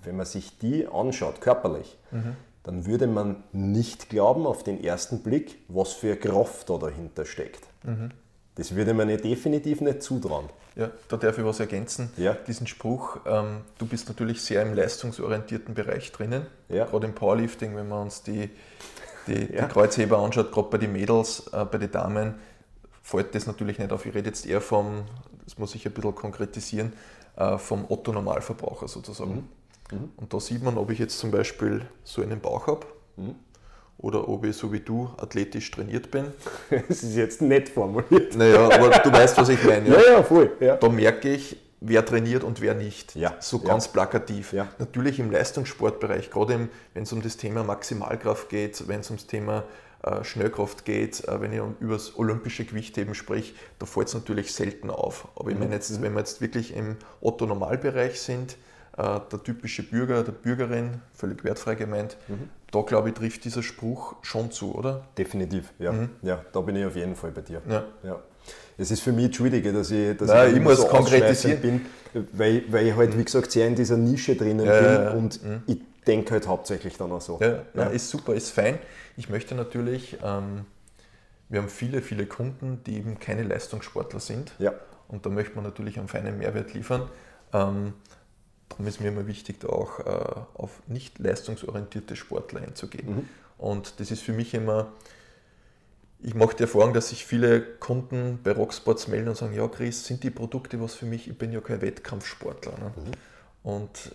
[0.02, 2.36] wenn man sich die anschaut, körperlich, mhm.
[2.62, 7.66] dann würde man nicht glauben auf den ersten Blick, was für Kraft da dahinter steckt.
[7.84, 8.10] Mhm.
[8.60, 10.50] Das würde man definitiv nicht zutrauen.
[10.76, 12.10] Ja, da darf ich was ergänzen.
[12.18, 12.34] Ja.
[12.34, 16.84] Diesen Spruch, ähm, du bist natürlich sehr im leistungsorientierten Bereich drinnen, ja.
[16.84, 18.50] gerade im Powerlifting, wenn man uns die,
[19.26, 19.64] die, ja.
[19.64, 22.34] die Kreuzheber anschaut, gerade bei den Mädels, äh, bei den Damen,
[23.02, 24.04] fällt das natürlich nicht auf.
[24.04, 25.04] Ich rede jetzt eher vom,
[25.46, 26.92] das muss ich ein bisschen konkretisieren,
[27.36, 29.48] äh, vom Otto-Normalverbraucher sozusagen.
[29.90, 29.98] Mhm.
[29.98, 30.10] Mhm.
[30.18, 32.86] Und da sieht man, ob ich jetzt zum Beispiel so einen Bauch habe.
[33.16, 33.36] Mhm
[34.02, 36.26] oder ob ich so wie du athletisch trainiert bin.
[36.88, 38.36] Das ist jetzt nett formuliert.
[38.36, 39.88] Naja, aber du weißt, was ich meine.
[39.88, 40.52] Ja, ja, ja voll.
[40.60, 40.76] Ja.
[40.76, 43.14] Da merke ich, wer trainiert und wer nicht.
[43.16, 43.34] Ja.
[43.40, 43.92] So ganz ja.
[43.92, 44.52] plakativ.
[44.52, 44.68] Ja.
[44.78, 49.64] Natürlich im Leistungssportbereich, gerade wenn es um das Thema Maximalkraft geht, wenn es ums Thema
[50.02, 54.14] äh, Schnellkraft geht, äh, wenn ich um, über das olympische Gewichtheben spreche, da fällt es
[54.14, 55.28] natürlich selten auf.
[55.36, 56.02] Aber ich meine jetzt, mhm.
[56.02, 58.56] wenn wir jetzt wirklich im Otto-Normalbereich sind,
[58.96, 63.62] äh, der typische Bürger, der Bürgerin, völlig wertfrei gemeint, mhm da glaube ich, trifft dieser
[63.62, 65.02] Spruch schon zu, oder?
[65.18, 65.92] Definitiv, ja.
[65.92, 66.10] Mhm.
[66.22, 67.62] Ja, da bin ich auf jeden Fall bei dir.
[67.68, 67.84] Ja.
[68.02, 68.20] ja.
[68.78, 71.86] Es ist für mich entschuldige, dass ich, dass Nein, ich, ich muss so konkretisieren bin,
[72.32, 73.20] weil, weil ich halt, mhm.
[73.20, 75.62] wie gesagt, sehr in dieser Nische drinnen ja, bin und mhm.
[75.66, 77.38] ich denke halt hauptsächlich dann auch so.
[77.40, 77.84] Ja, ja.
[77.88, 78.78] ist super, ist fein.
[79.16, 80.64] Ich möchte natürlich, ähm,
[81.48, 84.52] wir haben viele, viele Kunden, die eben keine Leistungssportler sind.
[84.58, 84.72] Ja.
[85.08, 87.10] Und da möchte man natürlich einen feinen Mehrwert liefern.
[87.52, 87.94] Ähm,
[88.70, 93.16] darum ist mir immer wichtig, da auch äh, auf nicht leistungsorientierte Sportler einzugehen.
[93.16, 93.28] Mhm.
[93.58, 94.92] Und das ist für mich immer,
[96.20, 100.06] ich mache die Erfahrung, dass sich viele Kunden bei Rocksports melden und sagen, ja Chris,
[100.06, 101.28] sind die Produkte was für mich?
[101.28, 102.72] Ich bin ja kein Wettkampfsportler.
[102.72, 102.92] Ne?
[102.96, 103.70] Mhm.
[103.70, 104.12] Und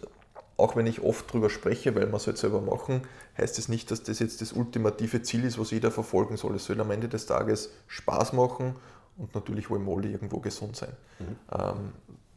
[0.58, 3.02] auch wenn ich oft darüber spreche, weil man es halt selber machen,
[3.38, 6.56] heißt es nicht, dass das jetzt das ultimative Ziel ist, was jeder verfolgen soll.
[6.56, 8.76] Es soll am Ende des Tages Spaß machen
[9.18, 10.94] und natürlich wohl mal irgendwo gesund sein.
[11.20, 11.36] Mhm.
[11.52, 11.94] Ähm,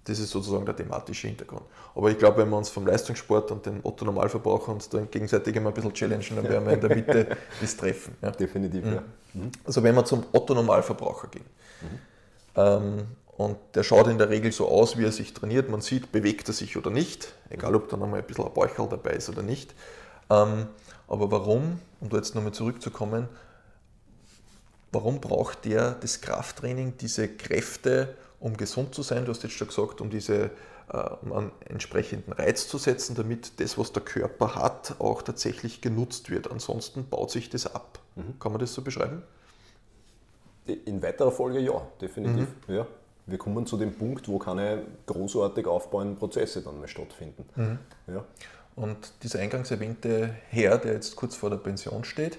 [0.08, 1.62] das ist sozusagen der thematische Hintergrund.
[1.94, 5.68] Aber ich glaube, wenn wir uns vom Leistungssport und den Otto-Normalverbraucher uns dann gegenseitig immer
[5.68, 8.16] ein bisschen challengen, dann werden wir in der Mitte das treffen.
[8.22, 8.30] Ja.
[8.30, 8.92] Definitiv, mhm.
[8.92, 9.02] ja.
[9.34, 9.52] Mhm.
[9.64, 11.44] Also wenn wir zum Otto-Normalverbraucher gehen,
[11.82, 11.98] mhm.
[12.56, 15.70] ähm, und der schaut in der Regel so aus, wie er sich trainiert.
[15.70, 18.88] Man sieht, bewegt er sich oder nicht, egal ob dann einmal ein bisschen ein Bäuchel
[18.90, 19.76] dabei ist oder nicht.
[20.28, 20.66] Ähm,
[21.06, 23.28] aber warum, um da jetzt nochmal zurückzukommen,
[24.92, 29.24] warum braucht der das Krafttraining, diese Kräfte, um gesund zu sein?
[29.24, 30.50] Du hast jetzt schon gesagt, um diese
[30.90, 35.80] äh, um einen entsprechenden Reiz zu setzen, damit das, was der Körper hat, auch tatsächlich
[35.80, 36.50] genutzt wird.
[36.50, 37.98] Ansonsten baut sich das ab.
[38.16, 38.38] Mhm.
[38.38, 39.22] Kann man das so beschreiben?
[40.66, 42.48] In weiterer Folge ja, definitiv.
[42.66, 42.74] Mhm.
[42.74, 42.86] Ja
[43.28, 47.44] wir kommen zu dem Punkt, wo keine großartig aufbauenden Prozesse dann mehr stattfinden.
[47.56, 47.78] Mhm.
[48.06, 48.24] Ja.
[48.74, 52.38] Und dieser eingangs erwähnte Herr, der jetzt kurz vor der Pension steht,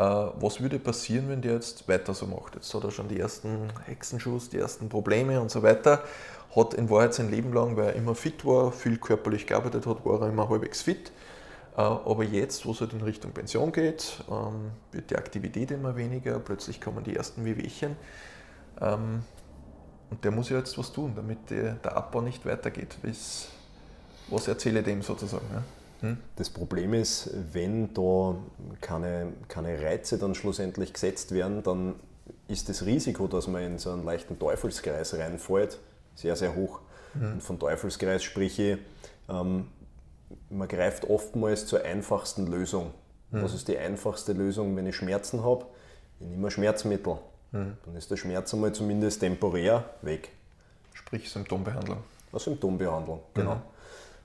[0.00, 2.54] was würde passieren, wenn der jetzt weiter so macht?
[2.54, 6.02] Jetzt hat er schon die ersten Hexenschuss, die ersten Probleme und so weiter.
[6.54, 10.04] Hat in Wahrheit sein Leben lang, weil er immer fit war, viel körperlich gearbeitet hat,
[10.04, 11.12] war er immer halbwegs fit.
[11.76, 15.96] Äh, aber jetzt, wo es halt in Richtung Pension geht, ähm, wird die Aktivität immer
[15.96, 17.96] weniger, plötzlich kommen die ersten Wehwehchen.
[18.80, 19.22] Ähm,
[20.10, 22.96] und der muss ja jetzt was tun, damit der, Abbau nicht weitergeht.
[23.02, 25.46] Was, erzähle dem sozusagen?
[25.52, 25.62] Ja?
[26.00, 26.16] Hm?
[26.36, 28.36] Das Problem ist, wenn da
[28.80, 31.94] keine, keine Reize dann schlussendlich gesetzt werden, dann
[32.48, 35.78] ist das Risiko, dass man in so einen leichten Teufelskreis reinfällt,
[36.14, 36.80] sehr, sehr hoch.
[37.14, 37.32] Mhm.
[37.32, 38.78] Und von Teufelskreis spreche ich,
[39.28, 39.68] ähm,
[40.48, 42.92] man greift oftmals zur einfachsten Lösung.
[43.30, 43.42] Mhm.
[43.42, 45.66] Was ist die einfachste Lösung, wenn ich Schmerzen habe?
[46.18, 47.18] Ich nehme Schmerzmittel.
[47.52, 47.76] Mhm.
[47.84, 50.30] Dann ist der Schmerz einmal zumindest temporär weg.
[50.92, 51.98] Sprich Symptombehandlung.
[52.32, 53.62] Eine Symptombehandlung, genau.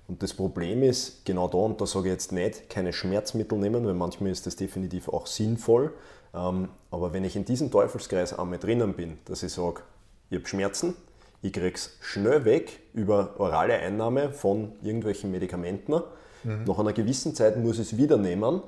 [0.07, 3.85] Und das Problem ist genau da, und da sage ich jetzt nicht, keine Schmerzmittel nehmen,
[3.85, 5.93] weil manchmal ist das definitiv auch sinnvoll.
[6.33, 9.81] Ähm, aber wenn ich in diesem Teufelskreis einmal drinnen bin, dass ich sage,
[10.29, 10.93] ich habe Schmerzen,
[11.41, 16.01] ich kriege es schnell weg über orale Einnahme von irgendwelchen Medikamenten.
[16.43, 16.63] Mhm.
[16.65, 18.61] Nach einer gewissen Zeit muss ich es wieder nehmen.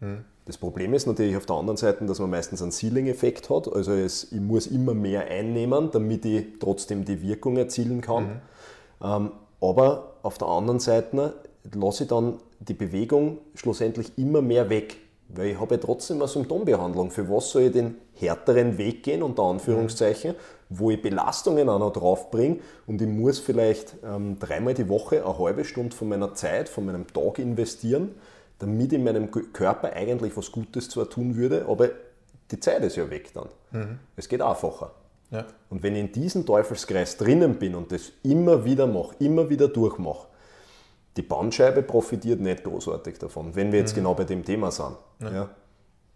[0.00, 0.24] Mhm.
[0.44, 3.72] Das Problem ist natürlich auf der anderen Seite, dass man meistens einen Ceiling-Effekt hat.
[3.72, 8.24] Also es, ich muss immer mehr einnehmen, damit ich trotzdem die Wirkung erzielen kann.
[8.24, 8.40] Mhm.
[9.02, 11.34] Ähm, aber auf der anderen Seite
[11.74, 14.96] lasse ich dann die Bewegung schlussendlich immer mehr weg.
[15.28, 17.12] Weil ich habe ja trotzdem eine Symptombehandlung.
[17.12, 20.34] Für was soll ich den härteren Weg gehen, unter Anführungszeichen,
[20.68, 25.38] wo ich Belastungen auch noch draufbringe und ich muss vielleicht ähm, dreimal die Woche eine
[25.38, 28.14] halbe Stunde von meiner Zeit, von meinem Tag investieren
[28.60, 31.88] damit in meinem Körper eigentlich was Gutes zwar tun würde, aber
[32.50, 33.48] die Zeit ist ja weg dann.
[33.72, 33.98] Mhm.
[34.16, 34.92] Es geht einfacher.
[35.30, 35.46] Ja.
[35.68, 39.68] Und wenn ich in diesem Teufelskreis drinnen bin und das immer wieder mache, immer wieder
[39.68, 40.26] durchmache,
[41.16, 44.00] die Bandscheibe profitiert nicht großartig davon, wenn wir jetzt mhm.
[44.00, 44.96] genau bei dem Thema sind.
[45.20, 45.32] Ja.
[45.32, 45.50] ja.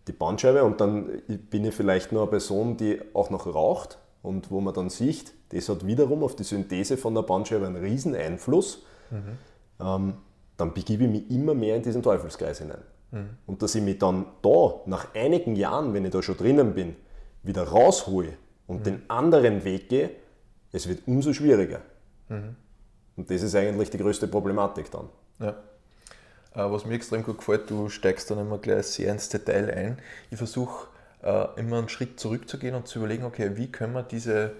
[0.07, 4.50] Die Bandscheibe und dann bin ich vielleicht nur eine Person, die auch noch raucht und
[4.50, 8.14] wo man dann sieht, das hat wiederum auf die Synthese von der Bandscheibe einen riesen
[8.14, 8.83] Einfluss.
[9.11, 9.38] Mhm.
[9.81, 10.14] Ähm,
[10.57, 12.83] dann begebe ich mich immer mehr in diesen Teufelskreis hinein.
[13.11, 13.31] Mhm.
[13.46, 16.96] Und dass ich mich dann da, nach einigen Jahren, wenn ich da schon drinnen bin,
[17.42, 18.85] wieder raushole und mhm.
[18.85, 20.11] den anderen Weg gehe,
[20.72, 21.81] es wird umso schwieriger.
[22.29, 22.57] Mhm.
[23.16, 25.09] Und das ist eigentlich die größte Problematik dann.
[25.38, 25.50] Ja.
[26.55, 29.98] Äh, was mir extrem gut gefällt, du steigst dann immer gleich sehr ins Detail ein.
[30.31, 30.88] Ich versuche
[31.22, 34.53] äh, immer einen Schritt zurückzugehen und zu überlegen, okay, wie können wir diese,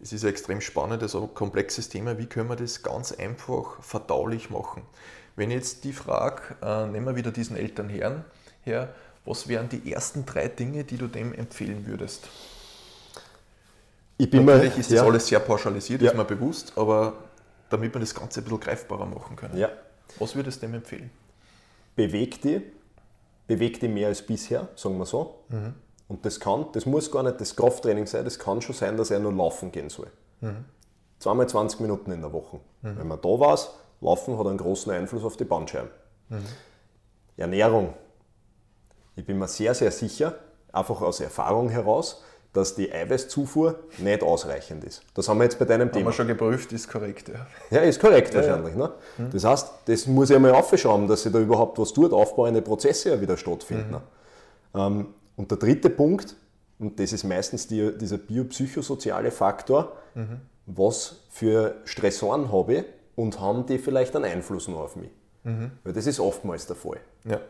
[0.00, 4.50] es ist ein extrem spannendes, aber komplexes Thema, wie können wir das ganz einfach verdaulich
[4.50, 4.82] machen?
[5.36, 8.24] Wenn ich jetzt die frage, äh, nehmen wir wieder diesen Elternherrn
[8.62, 8.92] her,
[9.24, 12.28] was wären die ersten drei Dinge, die du dem empfehlen würdest?
[14.20, 15.04] Ich bin Natürlich mal, ist das ja.
[15.04, 16.10] alles sehr pauschalisiert, ja.
[16.10, 17.14] ist mir bewusst, aber
[17.70, 19.56] damit wir das Ganze ein bisschen greifbarer machen können.
[19.56, 19.70] Ja.
[20.18, 21.10] Was würdest du dem empfehlen?
[21.96, 22.60] Beweg dich,
[23.46, 25.36] beweg dich mehr als bisher, sagen wir so.
[25.48, 25.74] Mhm.
[26.08, 29.10] Und das kann, das muss gar nicht das Krafttraining sein, das kann schon sein, dass
[29.10, 30.08] er nur laufen gehen soll.
[30.42, 30.66] Mhm.
[31.18, 32.60] Zweimal 20 Minuten in der Woche.
[32.82, 32.98] Mhm.
[32.98, 33.58] Wenn man da war,
[34.02, 35.90] Laufen hat einen großen Einfluss auf die Bandscheiben.
[36.28, 36.44] Mhm.
[37.38, 37.94] Ernährung.
[39.16, 40.34] Ich bin mir sehr, sehr sicher,
[40.72, 45.02] einfach aus Erfahrung heraus, dass die Eiweißzufuhr nicht ausreichend ist.
[45.14, 46.06] Das haben wir jetzt bei deinem haben Thema.
[46.06, 47.28] Haben wir schon geprüft, ist korrekt.
[47.28, 48.74] Ja, ja ist korrekt ja, wahrscheinlich.
[48.74, 48.78] Ja.
[48.78, 48.92] Ne?
[49.18, 49.30] Mhm.
[49.30, 53.10] Das heißt, das muss ich einmal aufschauen, dass sich da überhaupt was tut, aufbauende Prozesse
[53.10, 54.00] ja wieder stattfinden.
[54.72, 54.80] Mhm.
[54.80, 56.34] Ähm, und der dritte Punkt,
[56.78, 60.40] und das ist meistens die, dieser biopsychosoziale Faktor, mhm.
[60.66, 62.84] was für Stressoren habe ich,
[63.14, 65.10] und haben die vielleicht einen Einfluss noch auf mich.
[65.44, 65.70] Mhm.
[65.84, 66.98] Weil das ist oftmals der Fall.
[67.24, 67.40] Ja.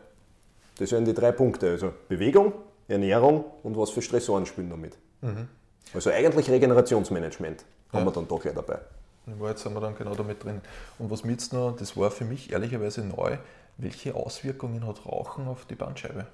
[0.77, 1.69] Das sind die drei Punkte.
[1.69, 2.53] Also Bewegung,
[2.91, 4.97] Ernährung und was für Stressoren spielen damit.
[5.21, 5.47] Mhm.
[5.93, 8.05] Also eigentlich Regenerationsmanagement haben ja.
[8.05, 8.79] wir dann doch gleich dabei.
[9.27, 10.61] In Wahrheit sind wir dann genau damit drin.
[10.97, 13.37] Und was mir jetzt noch, das war für mich ehrlicherweise neu,
[13.77, 16.25] welche Auswirkungen hat Rauchen auf die Bandscheibe?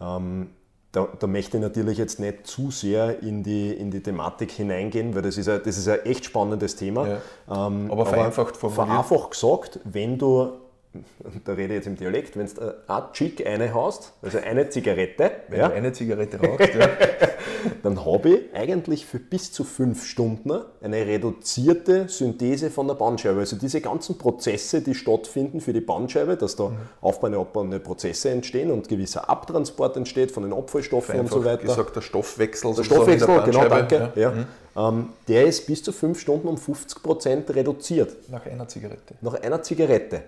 [0.00, 0.50] Ähm,
[0.92, 5.14] da, da, möchte ich natürlich jetzt nicht zu sehr in die, in die Thematik hineingehen,
[5.14, 7.06] weil das ist ein, das ist ein echt spannendes Thema.
[7.06, 7.66] Ja.
[7.66, 8.88] Ähm, aber vereinfacht formuliert.
[8.88, 10.52] Vereinfacht gesagt, wenn du
[11.44, 15.30] da rede ich jetzt im Dialekt, wenn du ein Chick eine hast, also eine Zigarette,
[15.48, 16.88] wenn ja, du eine Zigarette rauchst, ja.
[17.82, 23.38] dann habe ich eigentlich für bis zu fünf Stunden eine reduzierte Synthese von der Bandscheibe.
[23.38, 26.76] Also diese ganzen Prozesse, die stattfinden für die Bandscheibe, dass da mhm.
[27.00, 31.62] aufbauende, abbauende Prozesse entstehen und gewisser Abtransport entsteht von den Abfallstoffen und so weiter.
[31.62, 32.74] gesagt, der Stoffwechsel.
[32.74, 34.12] Der Stoffwechsel, genau, danke.
[34.16, 34.22] Ja.
[34.22, 34.30] ja.
[34.32, 34.46] Mhm.
[34.76, 38.28] Ähm, der ist bis zu fünf Stunden um 50 Prozent reduziert.
[38.28, 39.14] Nach einer Zigarette.
[39.20, 40.22] Nach einer Zigarette.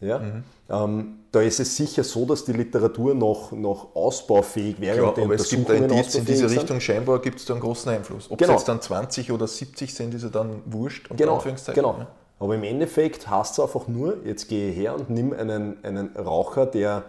[0.00, 0.18] Ja?
[0.18, 0.44] Mhm.
[0.68, 4.96] Ähm, da ist es sicher so, dass die Literatur noch, noch ausbaufähig wäre.
[4.96, 7.92] Klar, aber es gibt ein Indiz in diese Richtung, scheinbar gibt es da einen großen
[7.92, 8.30] Einfluss.
[8.30, 8.54] Ob genau.
[8.54, 11.08] es jetzt dann 20 oder 70 sind, ist ja dann wurscht.
[11.16, 11.42] Genau,
[11.74, 11.92] genau.
[11.98, 12.06] Ne?
[12.38, 16.16] Aber im Endeffekt heißt es einfach nur, jetzt gehe ich her und nimm einen, einen
[16.16, 17.04] Raucher, der,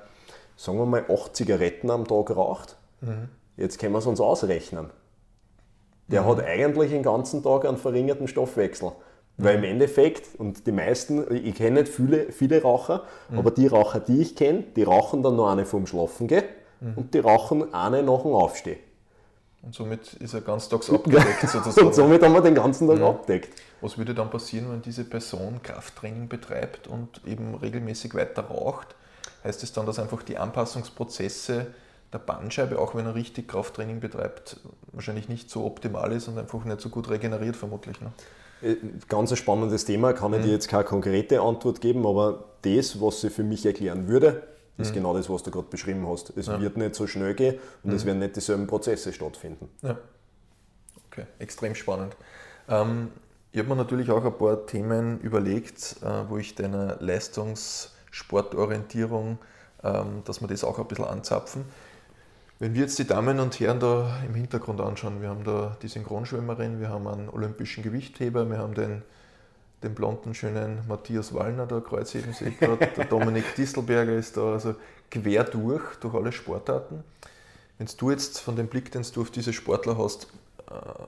[0.55, 2.77] sagen wir mal, 8 Zigaretten am Tag raucht.
[3.01, 3.29] Mhm.
[3.57, 4.89] Jetzt können wir es uns ausrechnen.
[6.07, 6.25] Der mhm.
[6.27, 8.91] hat eigentlich den ganzen Tag einen verringerten Stoffwechsel.
[9.39, 13.37] Weil im Endeffekt, und die meisten, ich kenne nicht viele, viele Raucher, mhm.
[13.37, 16.43] aber die Raucher, die ich kenne, die rauchen dann noch eine vorm Schlafen gehen
[16.79, 16.93] mhm.
[16.95, 18.79] und die rauchen eine nach dem Aufstehen.
[19.61, 21.87] Und somit ist er ganztags abgedeckt sozusagen.
[21.87, 23.09] und somit haben wir den ganzen Tag ja.
[23.09, 23.61] abdeckt.
[23.81, 28.95] Was würde dann passieren, wenn diese Person Krafttraining betreibt und eben regelmäßig weiter raucht?
[29.43, 31.67] Heißt es das dann, dass einfach die Anpassungsprozesse
[32.13, 34.59] der Bandscheibe, auch wenn er richtig Krafttraining betreibt,
[34.91, 37.99] wahrscheinlich nicht so optimal ist und einfach nicht so gut regeneriert vermutlich?
[38.01, 38.11] Ne?
[38.61, 38.75] Äh,
[39.07, 40.45] ganz ein spannendes Thema, kann ich mhm.
[40.45, 44.43] dir jetzt keine konkrete Antwort geben, aber das, was sie für mich erklären würde,
[44.77, 44.95] ist mhm.
[44.95, 46.35] genau das, was du gerade beschrieben hast.
[46.37, 46.61] Es ja.
[46.61, 47.95] wird nicht so schnell gehen und mhm.
[47.95, 49.69] es werden nicht dieselben Prozesse stattfinden.
[49.81, 49.97] Ja.
[51.11, 52.15] Okay, extrem spannend.
[52.69, 53.11] Ähm,
[53.51, 59.39] ich habe mir natürlich auch ein paar Themen überlegt, äh, wo ich deiner Leistungssportorientierung,
[59.83, 61.65] ähm, dass wir das auch ein bisschen anzapfen.
[62.59, 65.87] Wenn wir jetzt die Damen und Herren da im Hintergrund anschauen, wir haben da die
[65.87, 69.03] Synchronschwimmerin, wir haben einen olympischen Gewichtheber, wir haben den,
[69.83, 74.73] den blonden, schönen Matthias Wallner da Kreuzheben, sehe gerade, der Dominik Distelberger ist da, also
[75.11, 77.03] quer durch, durch alle Sportarten.
[77.77, 80.27] Wenn du jetzt von dem Blick, den du auf diese Sportler hast,
[80.71, 81.03] äh,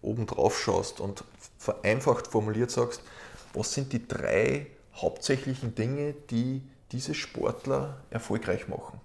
[0.00, 1.22] oben drauf schaust und
[1.58, 3.02] vereinfacht formuliert sagst,
[3.52, 9.02] was sind die drei hauptsächlichen Dinge, die diese Sportler erfolgreich machen?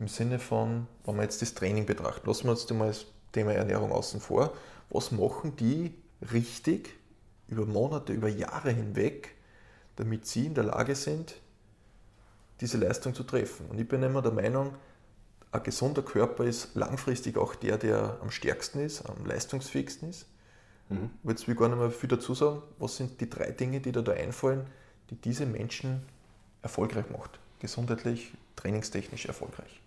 [0.00, 3.52] Im Sinne von, wenn wir jetzt das Training betrachten, lassen wir uns mal das Thema
[3.52, 4.54] Ernährung außen vor,
[4.88, 5.94] was machen die
[6.32, 6.94] richtig
[7.48, 9.34] über Monate, über Jahre hinweg,
[9.96, 11.34] damit sie in der Lage sind,
[12.60, 13.66] diese Leistung zu treffen.
[13.66, 14.74] Und ich bin immer der Meinung,
[15.52, 20.26] ein gesunder Körper ist langfristig auch der, der am stärksten ist, am leistungsfähigsten ist.
[20.88, 21.10] Mhm.
[21.24, 22.62] Jetzt will ich gar nicht mehr viel dazu sagen.
[22.78, 24.66] Was sind die drei Dinge, die da, da einfallen,
[25.10, 26.02] die diese Menschen
[26.62, 27.38] erfolgreich macht?
[27.58, 29.80] Gesundheitlich, trainingstechnisch erfolgreich.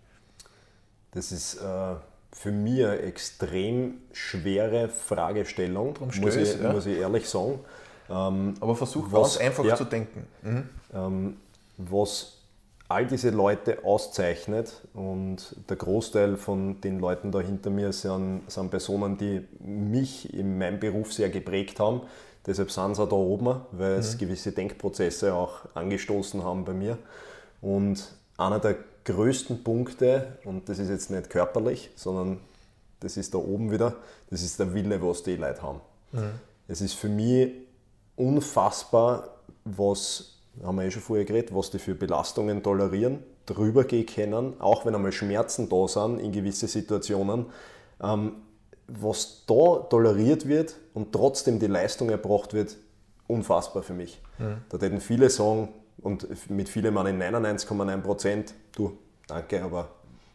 [1.14, 1.96] Das ist äh,
[2.32, 6.74] für mich eine extrem schwere Fragestellung, muss ich, ja.
[6.74, 7.60] muss ich, ehrlich sagen.
[8.10, 10.26] Ähm, Aber versuch was, ganz einfach ja, zu denken.
[10.42, 10.70] Mhm.
[10.94, 11.38] Ähm,
[11.78, 12.38] was
[12.90, 18.70] all diese Leute auszeichnet und der Großteil von den Leuten da hinter mir sind, sind
[18.70, 22.02] Personen, die mich in meinem Beruf sehr geprägt haben.
[22.46, 24.20] Deshalb sind sie auch da oben, weil es mhm.
[24.20, 26.98] gewisse Denkprozesse auch angestoßen haben bei mir.
[27.62, 28.04] Und
[28.38, 28.76] einer der
[29.06, 32.40] größten Punkte, und das ist jetzt nicht körperlich, sondern
[33.00, 33.96] das ist da oben wieder,
[34.30, 35.82] das ist der Wille, was die Leute haben.
[36.12, 36.32] Mhm.
[36.68, 37.52] Es ist für mich
[38.16, 39.30] unfassbar,
[39.66, 44.60] was, haben wir eh schon vorher geredet, was die für Belastungen tolerieren, drüber gehen können,
[44.60, 47.48] auch wenn einmal Schmerzen da sind in gewisse Situationen.
[48.02, 48.34] Ähm,
[48.88, 52.76] was da toleriert wird und trotzdem die Leistung erbracht wird,
[53.28, 54.22] unfassbar für mich.
[54.40, 54.58] Mhm.
[54.70, 55.70] Da hätten viele sagen,
[56.02, 59.90] und mit vielen meine ich 99,9 Prozent, du, danke, aber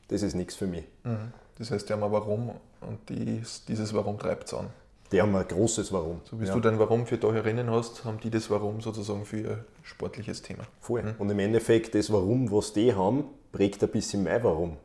[0.09, 0.85] das ist nichts für mich.
[1.05, 1.33] Mhm.
[1.59, 4.69] Das heißt, die haben ein Warum und dies, dieses Warum treibt es an.
[5.11, 6.21] Die haben ein großes Warum.
[6.25, 6.53] So wie ja.
[6.53, 10.65] du dein Warum für Taucherinnen hast, haben die das Warum sozusagen für ihr sportliches Thema.
[10.81, 11.03] Voll.
[11.03, 11.15] Mhm.
[11.19, 14.77] Und im Endeffekt, das Warum, was die haben, prägt ein bisschen mein Warum.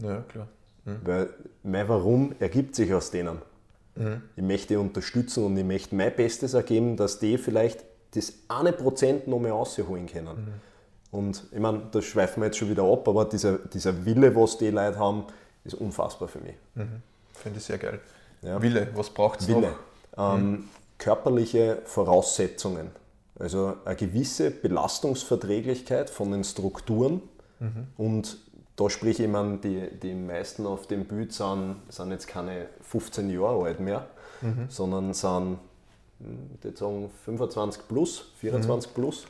[0.00, 0.48] Ja, klar.
[0.84, 0.98] Mhm.
[1.04, 1.30] Weil
[1.62, 3.38] mein Warum ergibt sich aus denen.
[3.96, 4.22] Mhm.
[4.36, 9.28] Ich möchte unterstützen und ich möchte mein Bestes ergeben, dass die vielleicht das eine Prozent
[9.28, 10.36] noch mehr rausholen können.
[10.36, 11.16] Mhm.
[11.18, 14.58] Und ich meine, da schweifen wir jetzt schon wieder ab, aber dieser, dieser Wille, was
[14.58, 15.24] die Leute haben,
[15.64, 16.54] ist unfassbar für mich.
[16.74, 17.02] Mhm.
[17.32, 18.00] Finde ich sehr geil.
[18.42, 18.60] Ja.
[18.62, 19.74] Wille, was braucht es Wille.
[20.16, 20.68] Ähm, mhm.
[20.98, 22.90] Körperliche Voraussetzungen.
[23.38, 27.22] Also eine gewisse Belastungsverträglichkeit von den Strukturen.
[27.58, 27.86] Mhm.
[27.96, 28.38] Und
[28.76, 29.28] da sprich ich,
[29.62, 34.06] die, die meisten auf dem Bild sind, sind jetzt keine 15 Jahre alt mehr,
[34.40, 34.66] mhm.
[34.68, 35.58] sondern sind
[36.54, 38.94] ich würde sagen 25 plus, 24 mhm.
[38.94, 39.26] plus.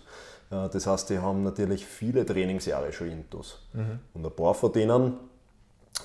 [0.51, 3.69] Das heißt, die haben natürlich viele Trainingsjahre schon intus.
[3.73, 4.01] Mhm.
[4.15, 5.15] Und ein paar von denen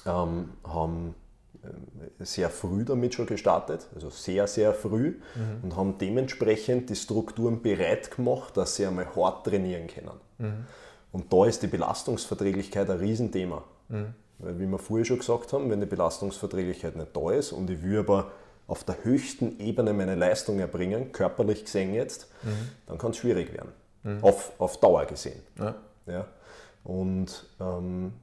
[0.05, 1.15] ähm, haben
[1.63, 5.63] äh, sehr früh damit schon gestartet, also sehr, sehr früh mhm.
[5.63, 10.19] und haben dementsprechend die Strukturen bereit gemacht, dass sie einmal hart trainieren können.
[10.37, 10.65] Mhm.
[11.11, 13.63] Und da ist die Belastungsverträglichkeit ein Riesenthema.
[13.89, 14.13] Mhm.
[14.39, 17.81] Weil, wie wir vorher schon gesagt haben, wenn die Belastungsverträglichkeit nicht da ist und ich
[17.81, 18.31] will aber
[18.67, 22.69] auf der höchsten Ebene meine Leistung erbringen, körperlich gesehen jetzt, mhm.
[22.87, 23.71] dann kann es schwierig werden.
[24.03, 24.23] Mhm.
[24.23, 25.41] Auf, auf Dauer gesehen.
[25.59, 25.75] Ja.
[26.07, 26.27] Ja.
[26.83, 28.13] Und ähm,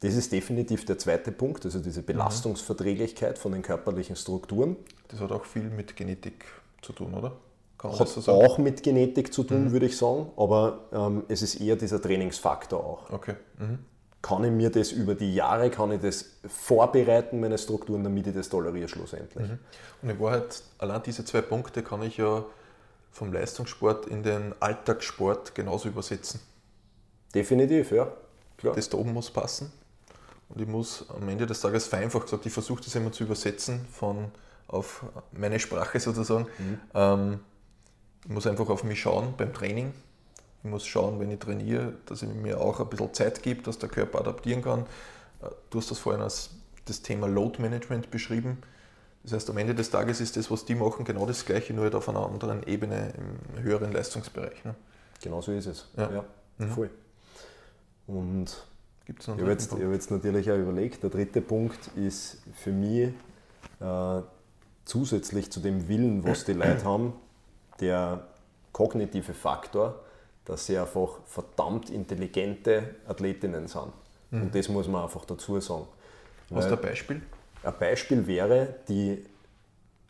[0.00, 2.06] das ist definitiv der zweite Punkt, also diese mhm.
[2.06, 4.76] Belastungsverträglichkeit von den körperlichen Strukturen.
[5.08, 6.44] Das hat auch viel mit Genetik
[6.82, 7.32] zu tun, oder?
[7.82, 9.72] hat so auch mit Genetik zu tun, mhm.
[9.72, 13.10] würde ich sagen, aber ähm, es ist eher dieser Trainingsfaktor auch.
[13.10, 13.34] Okay.
[13.58, 13.78] Mhm.
[14.22, 18.34] Kann ich mir das über die Jahre, kann ich das vorbereiten, meine Strukturen, damit ich
[18.34, 19.48] das toleriere schlussendlich.
[19.48, 19.58] Mhm.
[20.02, 22.44] Und in Wahrheit, allein diese zwei Punkte kann ich ja
[23.12, 26.40] vom Leistungssport in den Alltagssport genauso übersetzen.
[27.34, 28.12] Definitiv, ja.
[28.58, 28.74] Klar.
[28.74, 29.70] Das da oben muss passen.
[30.48, 33.86] Und ich muss am Ende des Tages vereinfacht gesagt, ich versuche das immer zu übersetzen
[33.92, 34.30] von
[34.68, 36.46] auf meine Sprache sozusagen.
[36.58, 36.80] Mhm.
[36.94, 37.40] Ähm,
[38.24, 39.92] ich muss einfach auf mich schauen beim Training.
[40.66, 43.78] Ich muss schauen, wenn ich trainiere, dass ich mir auch ein bisschen Zeit gebe, dass
[43.78, 44.80] der Körper adaptieren kann.
[45.40, 46.50] Äh, du hast das vorhin als
[46.86, 48.58] das Thema Load Management beschrieben.
[49.22, 51.84] Das heißt, am Ende des Tages ist das, was die machen, genau das Gleiche, nur
[51.84, 54.64] halt auf einer anderen Ebene im höheren Leistungsbereich.
[54.64, 54.74] Ne?
[55.22, 55.88] Genau so ist es.
[55.96, 56.24] Ja, ja
[56.58, 56.70] mhm.
[56.70, 56.90] voll.
[58.08, 58.66] Und
[59.04, 62.72] Gibt's noch ich habe jetzt, hab jetzt natürlich auch überlegt, der dritte Punkt ist für
[62.72, 63.12] mich
[63.78, 64.22] äh,
[64.84, 67.12] zusätzlich zu dem Willen, was die Leute haben,
[67.78, 68.26] der
[68.72, 70.00] kognitive Faktor,
[70.46, 73.92] dass sie einfach verdammt intelligente Athletinnen sind.
[74.30, 74.42] Mhm.
[74.42, 75.86] Und das muss man einfach dazu sagen.
[76.54, 77.22] Hast du ein Beispiel?
[77.62, 79.24] Ein Beispiel wäre, die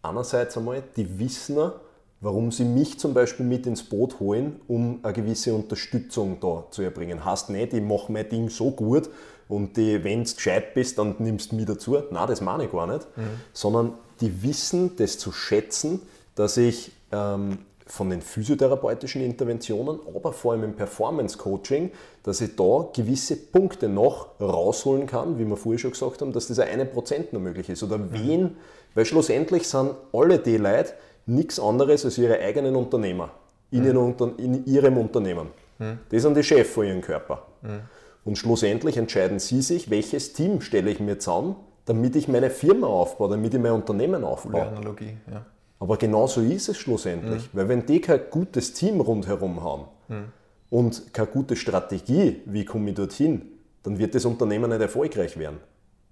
[0.02, 1.72] einerseits einmal, die wissen,
[2.20, 6.82] warum sie mich zum Beispiel mit ins Boot holen, um eine gewisse Unterstützung da zu
[6.82, 7.24] erbringen.
[7.24, 9.08] Heißt nicht, ich mache mein Ding so gut
[9.48, 11.96] und wenn du gescheit bist, dann nimmst du mich dazu.
[12.10, 13.06] Nein, das meine ich gar nicht.
[13.16, 13.22] Mhm.
[13.52, 16.02] Sondern die wissen, das zu schätzen,
[16.34, 21.92] dass ich ähm, von den physiotherapeutischen Interventionen, aber vor allem im Performance Coaching,
[22.24, 26.48] dass ich da gewisse Punkte noch rausholen kann, wie wir vorher schon gesagt haben, dass
[26.48, 27.82] das eine Prozent noch möglich ist.
[27.84, 28.12] Oder mhm.
[28.12, 28.56] wen,
[28.94, 30.94] weil schlussendlich sind alle die Leute
[31.26, 33.30] nichts anderes als ihre eigenen Unternehmer
[33.70, 33.86] in, mhm.
[33.86, 35.48] ihrem, in ihrem Unternehmen.
[35.78, 35.98] Mhm.
[36.10, 37.46] Die sind die Chef von ihrem Körper.
[37.62, 37.80] Mhm.
[38.24, 42.88] Und schlussendlich entscheiden sie sich, welches Team stelle ich mir zusammen, damit ich meine Firma
[42.88, 44.62] aufbaue, damit ich mein Unternehmen aufbaue.
[44.62, 45.46] Coole Analogie, ja.
[45.78, 47.52] Aber genau so ist es schlussendlich.
[47.52, 47.58] Mhm.
[47.58, 50.32] Weil wenn die kein gutes Team rundherum haben mhm.
[50.70, 53.42] und keine gute Strategie, wie komme ich dorthin,
[53.82, 55.58] dann wird das Unternehmen nicht erfolgreich werden.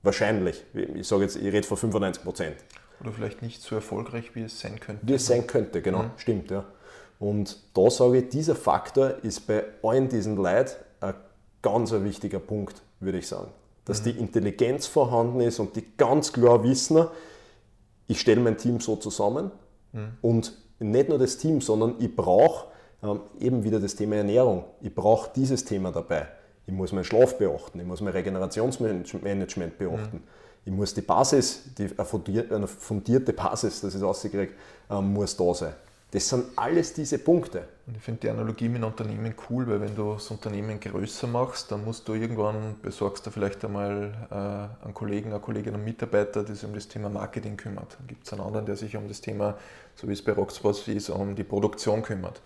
[0.02, 0.62] Wahrscheinlich.
[0.94, 2.56] Ich sage jetzt, ich rede von 95 Prozent.
[3.00, 5.06] Oder vielleicht nicht so erfolgreich, wie es sein könnte.
[5.06, 6.04] Wie es sein könnte, genau.
[6.04, 6.10] Mhm.
[6.16, 6.64] Stimmt, ja.
[7.18, 11.14] Und da sage ich, dieser Faktor ist bei allen diesen Leuten ein
[11.62, 13.50] ganz wichtiger Punkt, würde ich sagen.
[13.86, 14.04] Dass mhm.
[14.04, 17.06] die Intelligenz vorhanden ist und die ganz klar wissen,
[18.06, 19.50] ich stelle mein Team so zusammen
[19.92, 20.12] mhm.
[20.20, 22.66] und nicht nur das Team, sondern ich brauche
[23.02, 24.64] ähm, eben wieder das Thema Ernährung.
[24.80, 26.28] Ich brauche dieses Thema dabei.
[26.66, 30.16] Ich muss meinen Schlaf beachten, ich muss mein Regenerationsmanagement beachten.
[30.16, 30.22] Mhm.
[30.66, 34.54] Ich muss die Basis, die, eine fundierte Basis, das ist ausgekriegt,
[34.90, 35.74] ähm, muss da sein.
[36.14, 37.66] Das sind alles diese Punkte.
[37.88, 41.72] Und ich finde die Analogie mit Unternehmen cool, weil wenn du das Unternehmen größer machst,
[41.72, 46.44] dann musst du irgendwann, besorgst du vielleicht einmal äh, einen Kollegen, eine Kollegin, einen Mitarbeiter,
[46.44, 47.96] der sich um das Thema Marketing kümmert.
[47.98, 49.58] Dann gibt es einen anderen, der sich um das Thema,
[49.96, 52.40] so wie es bei Rocksports ist, um die Produktion kümmert.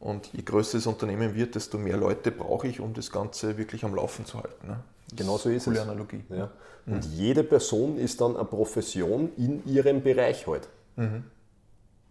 [0.00, 3.84] Und je größer das Unternehmen wird, desto mehr Leute brauche ich, um das Ganze wirklich
[3.84, 4.66] am Laufen zu halten.
[4.66, 4.80] Ne?
[5.14, 5.78] Genau so ist es.
[5.78, 6.24] Analogie.
[6.28, 6.50] Ja.
[6.86, 7.12] Und mhm.
[7.12, 10.68] jede Person ist dann eine Profession in ihrem Bereich halt.
[10.96, 11.22] Mhm.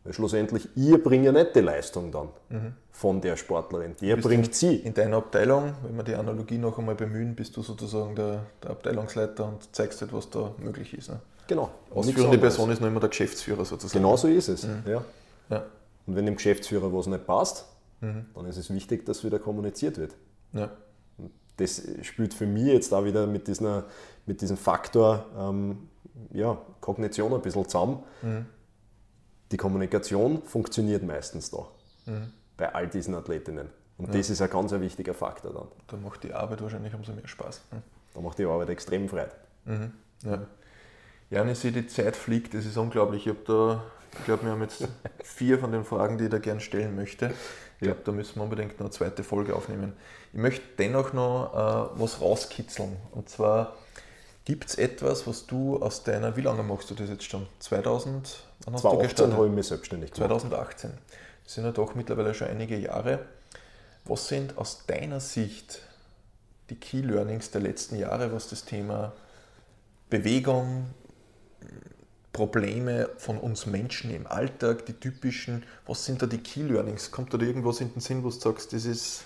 [0.05, 2.73] Weil schlussendlich, ihr bringt ja nicht die Leistung dann mhm.
[2.91, 4.75] von der Sportlerin, der bringt sie.
[4.75, 8.69] In deiner Abteilung, wenn wir die Analogie noch einmal bemühen, bist du sozusagen der, der
[8.69, 11.09] Abteilungsleiter und zeigst halt, was da möglich ist.
[11.09, 11.19] Ne?
[11.47, 11.71] Genau.
[11.91, 13.99] Ausführende Person ist noch immer der Geschäftsführer sozusagen.
[13.99, 14.67] Genau so ist es.
[14.67, 14.83] Mhm.
[14.85, 15.03] Ja.
[15.49, 15.65] ja.
[16.05, 17.65] Und wenn dem Geschäftsführer was nicht passt,
[18.01, 18.27] mhm.
[18.35, 20.13] dann ist es wichtig, dass wieder kommuniziert wird.
[20.53, 20.69] Ja.
[21.57, 23.85] Das spielt für mich jetzt da wieder mit, dieser,
[24.27, 25.89] mit diesem Faktor ähm,
[26.31, 28.45] ja, Kognition ein bisschen zusammen mhm
[29.55, 31.65] die Kommunikation funktioniert meistens da.
[32.07, 32.33] Mhm.
[32.57, 33.69] Bei all diesen Athletinnen.
[33.97, 34.17] Und ja.
[34.17, 35.67] das ist ein ganz ein wichtiger Faktor dann.
[35.87, 37.61] Da macht die Arbeit wahrscheinlich umso mehr Spaß.
[37.71, 37.77] Mhm.
[38.13, 39.31] Da macht die Arbeit extrem Freude.
[39.63, 39.93] Mhm.
[40.25, 40.45] Ja.
[41.29, 43.27] ja, und ich sehe, die Zeit fliegt, das ist unglaublich.
[43.27, 43.83] Ich habe da,
[44.19, 44.89] ich glaube, wir haben jetzt
[45.23, 47.31] vier von den Fragen, die ich da gerne stellen möchte.
[47.79, 49.93] Ich glaube, da müssen wir unbedingt noch eine zweite Folge aufnehmen.
[50.33, 52.97] Ich möchte dennoch noch äh, was rauskitzeln.
[53.11, 53.77] Und zwar
[54.45, 57.47] Gibt es etwas, was du aus deiner, wie lange machst du das jetzt schon?
[57.59, 58.43] 2000?
[58.65, 60.29] Wann hast 2018 habe ich mich selbstständig gemacht.
[60.29, 60.91] 2018.
[61.43, 63.25] Das sind ja doch mittlerweile schon einige Jahre.
[64.05, 65.81] Was sind aus deiner Sicht
[66.69, 69.13] die Key Learnings der letzten Jahre, was das Thema
[70.11, 70.93] Bewegung,
[72.31, 77.09] Probleme von uns Menschen im Alltag, die typischen, was sind da die Key Learnings?
[77.09, 79.23] Kommt da irgendwas in den Sinn, wo du sagst, das ist,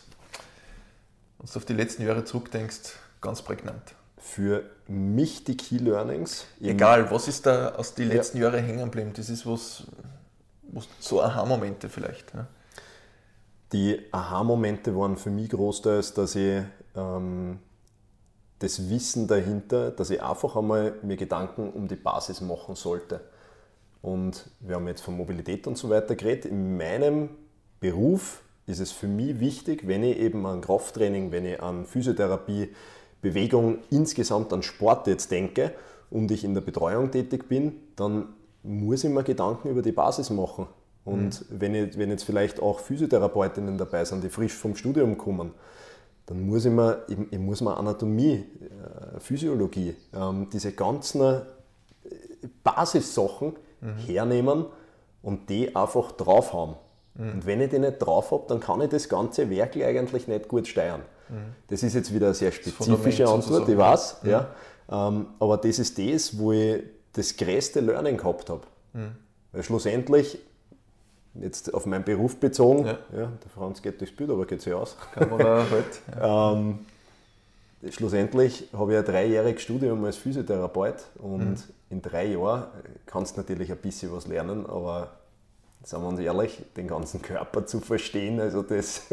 [1.40, 3.96] wenn du auf die letzten Jahre zurückdenkst, ganz prägnant?
[4.20, 6.46] Für mich die Key Learnings?
[6.62, 8.50] Egal, was ist da aus den letzten ja.
[8.50, 9.14] Jahren hängen geblieben?
[9.16, 9.84] Das ist was,
[10.64, 12.34] was so Aha-Momente vielleicht.
[12.34, 12.48] Ja?
[13.72, 16.62] Die Aha-Momente waren für mich großteils, dass ich
[16.96, 17.60] ähm,
[18.60, 23.22] das Wissen dahinter, dass ich einfach einmal mir Gedanken um die Basis machen sollte.
[24.02, 26.46] Und wir haben jetzt von Mobilität und so weiter geredet.
[26.46, 27.30] In meinem
[27.80, 32.70] Beruf ist es für mich wichtig, wenn ich eben an Krafttraining, wenn ich an Physiotherapie,
[33.22, 35.74] Bewegung, insgesamt an Sport jetzt denke
[36.10, 38.30] und ich in der Betreuung tätig bin, dann
[38.64, 40.68] muss ich mir Gedanken über die Basis machen.
[41.06, 41.62] Und mhm.
[41.62, 45.52] wenn, ich, wenn jetzt vielleicht auch Physiotherapeutinnen dabei sind, die frisch vom Studium kommen,
[46.26, 51.40] dann muss ich mir, ich, ich muss mir Anatomie, äh, Physiologie, ähm, diese ganzen äh,
[52.64, 53.98] Basissachen mhm.
[54.06, 54.66] hernehmen
[55.24, 56.76] und die einfach drauf haben.
[57.20, 57.32] Mhm.
[57.32, 60.48] Und wenn ich die nicht drauf habe, dann kann ich das ganze Werk eigentlich nicht
[60.48, 61.02] gut steuern.
[61.28, 61.54] Mhm.
[61.68, 64.18] Das ist jetzt wieder eine sehr spezifische Antwort, ich weiß.
[64.24, 64.30] Mhm.
[64.30, 64.48] Ja.
[64.90, 66.82] Ähm, aber das ist das, wo ich
[67.14, 68.62] das größte Learning gehabt habe.
[68.94, 69.12] Mhm.
[69.52, 70.40] Weil schlussendlich
[71.36, 72.98] jetzt auf meinen Beruf bezogen, ja.
[73.14, 74.96] ja der Franz geht durchs Bild, aber geht sich aus.
[75.14, 75.70] Kann man halt.
[76.20, 76.54] Ja.
[76.54, 76.80] ähm,
[77.90, 81.58] schlussendlich habe ich ein dreijähriges Studium als Physiotherapeut und mhm.
[81.90, 82.66] in drei Jahren
[83.06, 85.12] kannst du natürlich ein bisschen was lernen, aber
[85.84, 89.04] sagen wir uns ehrlich, den ganzen Körper zu verstehen, also das...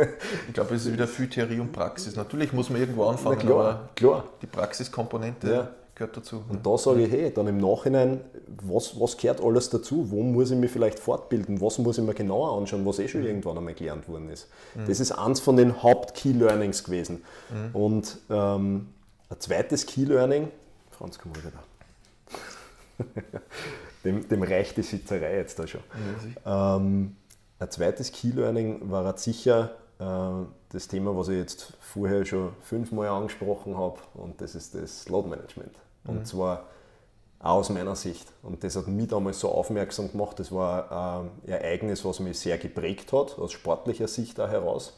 [0.48, 2.16] ich glaube, es ist wieder viel Theorie und Praxis.
[2.16, 4.24] Natürlich muss man irgendwo anfangen, klar, aber klar.
[4.42, 5.50] die Praxiskomponente...
[5.50, 6.44] Ja gehört dazu.
[6.48, 8.20] Und da sage ich, hey, dann im Nachhinein,
[8.62, 10.10] was, was gehört alles dazu?
[10.10, 11.60] Wo muss ich mich vielleicht fortbilden?
[11.60, 13.28] Was muss ich mir genauer anschauen, was eh schon mhm.
[13.28, 14.48] irgendwann einmal gelernt worden ist?
[14.74, 14.86] Mhm.
[14.86, 17.24] Das ist eins von den Haupt-Key-Learnings gewesen.
[17.50, 17.74] Mhm.
[17.74, 18.88] Und ähm,
[19.30, 20.48] ein zweites Key-Learning,
[20.90, 21.64] Franz, komm mal wieder.
[24.06, 25.82] Dem, dem reicht die Sitzerei jetzt da schon.
[26.46, 27.16] ähm,
[27.58, 30.04] ein zweites Key-Learning war halt sicher äh,
[30.70, 35.28] das Thema, was ich jetzt vorher schon fünfmal angesprochen habe, und das ist das Load
[35.28, 35.74] Management.
[36.04, 36.24] Und mhm.
[36.24, 36.64] zwar
[37.38, 38.26] aus meiner Sicht.
[38.42, 40.38] Und das hat mich damals so aufmerksam gemacht.
[40.38, 44.96] Das war ein Ereignis, was mich sehr geprägt hat, aus sportlicher Sicht da heraus.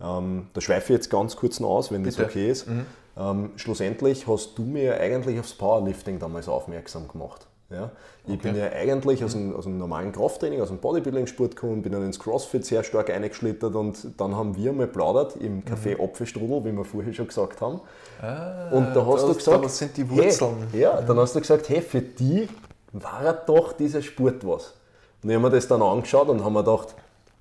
[0.00, 2.16] Ähm, da schweife ich jetzt ganz kurz noch aus, wenn Bitte.
[2.18, 2.68] das okay ist.
[2.68, 2.86] Mhm.
[3.16, 7.46] Ähm, schlussendlich hast du mir eigentlich aufs Powerlifting damals aufmerksam gemacht.
[7.74, 7.90] Ja?
[8.26, 8.52] Ich okay.
[8.52, 12.04] bin ja eigentlich aus dem, aus dem normalen Krafttraining, aus dem Bodybuilding-Sport gekommen, bin dann
[12.04, 16.04] ins Crossfit sehr stark eingeschlittert und dann haben wir mal plaudert im Café mhm.
[16.04, 17.80] Apfelstrudel, wie wir vorher schon gesagt haben.
[18.22, 20.56] Ah, und da hast du gesagt, was sind die Wurzeln?
[20.72, 22.48] Hey, ja, dann hast du gesagt, hey, für die
[22.92, 24.74] war doch dieser Sport was.
[25.22, 26.94] Und ich habe mir das dann angeschaut und haben mir gedacht,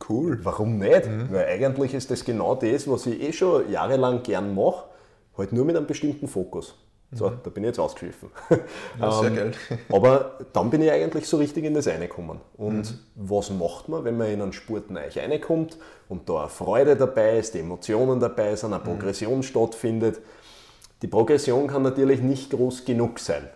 [0.09, 1.05] cool, warum nicht?
[1.05, 1.31] Mhm.
[1.31, 4.85] Weil eigentlich ist das genau das, was ich eh schon jahrelang gern mache,
[5.37, 6.75] halt nur mit einem bestimmten Fokus.
[7.13, 7.39] So, mhm.
[7.43, 8.29] da bin ich jetzt ausgeschliffen.
[8.99, 9.51] Ja, sehr ähm, geil.
[9.91, 12.39] aber dann bin ich eigentlich so richtig in das Reinkommen.
[12.57, 12.99] Und mhm.
[13.15, 15.77] was macht man, wenn man in einen Sport neu reinkommt
[16.09, 18.87] und da eine Freude dabei ist, die Emotionen dabei sind, eine mhm.
[18.87, 19.43] Progression mhm.
[19.43, 20.19] stattfindet?
[21.01, 23.49] Die Progression kann natürlich nicht groß genug sein.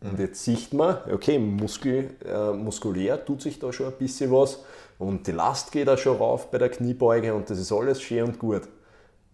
[0.00, 0.20] Und mhm.
[0.20, 4.60] jetzt sieht man, okay, Muskel, äh, muskulär tut sich da schon ein bisschen was
[4.98, 8.24] und die Last geht da schon rauf bei der Kniebeuge und das ist alles schön
[8.24, 8.62] und gut.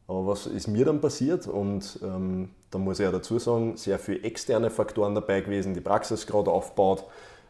[0.07, 1.47] Aber was ist mir dann passiert?
[1.47, 5.81] Und ähm, da muss ich ja dazu sagen, sehr viele externe Faktoren dabei gewesen, die
[5.81, 7.05] Praxis gerade aufgebaut,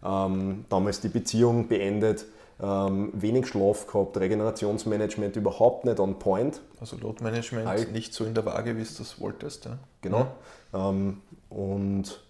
[0.05, 2.27] ähm, damals die Beziehung beendet,
[2.61, 6.61] ähm, wenig Schlaf gehabt, Regenerationsmanagement überhaupt nicht on point.
[6.81, 9.65] Also Loadmanagement halt, nicht so in der Waage, wie du das wolltest.
[9.67, 9.79] Ja.
[10.01, 10.27] Genau.
[10.73, 10.91] Ja.
[10.91, 12.21] Ähm, und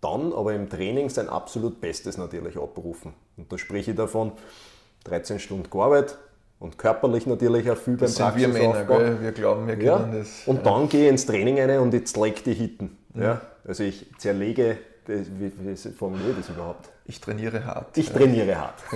[0.00, 3.14] dann aber im Training sein absolut Bestes natürlich abrufen.
[3.36, 4.32] Und da spreche ich davon,
[5.04, 6.18] 13 Stunden gearbeitet,
[6.64, 9.18] und körperlich natürlich auch viel das beim sind wir Männer, gell?
[9.20, 10.18] wir glauben, wir können ja.
[10.18, 10.42] das.
[10.46, 12.96] Und dann gehe ich ins Training rein und jetzt leg die Hitten.
[13.12, 13.22] Mhm.
[13.22, 13.40] Ja?
[13.68, 16.88] Also ich zerlege, wie, wie formuliere ich das überhaupt?
[17.04, 17.96] Ich trainiere hart.
[17.98, 18.82] Ich trainiere hart.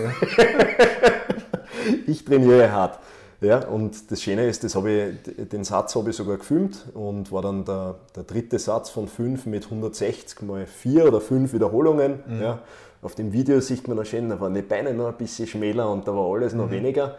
[2.06, 2.98] Ich trainiere hart.
[3.40, 7.40] Ja, und das Schöne ist, das ich, den Satz habe ich sogar gefilmt und war
[7.42, 12.20] dann der, der dritte Satz von fünf mit 160 mal vier oder fünf Wiederholungen.
[12.26, 12.42] Mhm.
[12.42, 12.58] Ja.
[13.00, 15.88] Auf dem Video sieht man noch schön, da waren die Beine noch ein bisschen schmäler
[15.88, 16.72] und da war alles noch mhm.
[16.72, 17.16] weniger.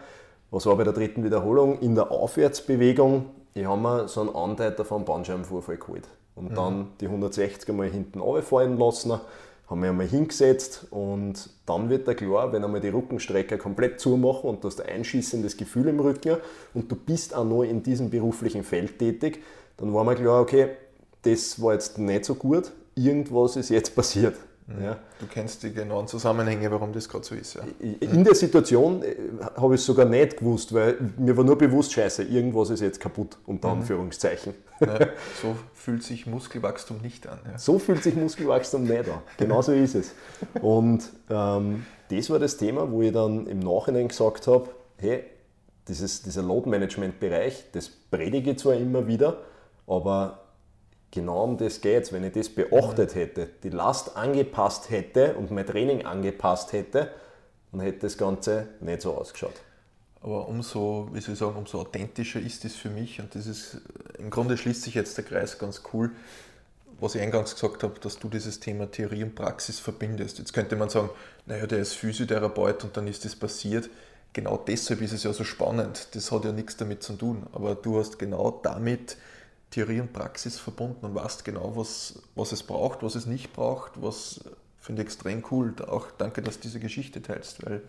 [0.50, 1.78] Was war bei der dritten Wiederholung?
[1.80, 6.08] In der Aufwärtsbewegung, ich habe mir so einen Anteiter vom Bandscheibenvorfall geholt.
[6.34, 6.54] Und mhm.
[6.54, 9.20] dann die 160er mal hinten fallen lassen,
[9.70, 14.50] haben wir einmal hingesetzt und dann wird da klar, wenn einmal die Rückenstrecke komplett zumachen
[14.50, 16.38] und du hast ein einschießendes Gefühl im Rücken
[16.74, 19.44] und du bist auch noch in diesem beruflichen Feld tätig,
[19.76, 20.70] dann war mir klar, okay,
[21.22, 24.34] das war jetzt nicht so gut, irgendwas ist jetzt passiert.
[24.82, 24.98] Ja.
[25.18, 27.54] Du kennst die genauen Zusammenhänge, warum das gerade so ist.
[27.54, 27.62] Ja.
[27.80, 29.16] In der Situation äh,
[29.56, 33.00] habe ich es sogar nicht gewusst, weil mir war nur bewusst, scheiße, irgendwas ist jetzt
[33.00, 33.80] kaputt, unter mhm.
[33.80, 34.54] Anführungszeichen.
[34.80, 34.98] Ja,
[35.42, 37.38] so fühlt sich Muskelwachstum nicht an.
[37.50, 37.58] Ja.
[37.58, 39.22] So fühlt sich Muskelwachstum nicht an.
[39.38, 40.12] Genau so ist es.
[40.60, 44.68] Und ähm, das war das Thema, wo ich dann im Nachhinein gesagt habe,
[44.98, 45.24] hey,
[45.88, 49.38] dieses, dieser Load-Management-Bereich, das predige ich zwar immer wieder,
[49.86, 50.39] aber
[51.10, 52.12] genau um das geht es.
[52.12, 57.10] Wenn ich das beachtet hätte, die Last angepasst hätte und mein Training angepasst hätte,
[57.72, 59.54] dann hätte das Ganze nicht so ausgeschaut.
[60.22, 63.80] Aber umso, wie soll ich sagen, umso authentischer ist es für mich und das ist,
[64.18, 66.10] im Grunde schließt sich jetzt der Kreis ganz cool,
[67.00, 70.38] was ich eingangs gesagt habe, dass du dieses Thema Theorie und Praxis verbindest.
[70.38, 71.08] Jetzt könnte man sagen,
[71.46, 73.88] naja, der ist Physiotherapeut und dann ist das passiert.
[74.34, 76.08] Genau deshalb ist es ja so spannend.
[76.12, 77.46] Das hat ja nichts damit zu tun.
[77.52, 79.16] Aber du hast genau damit
[79.70, 84.02] Theorie und Praxis verbunden und weißt genau, was, was es braucht, was es nicht braucht,
[84.02, 84.40] was
[84.78, 85.74] finde ich extrem cool.
[85.86, 87.82] Auch danke, dass du diese Geschichte teilst, weil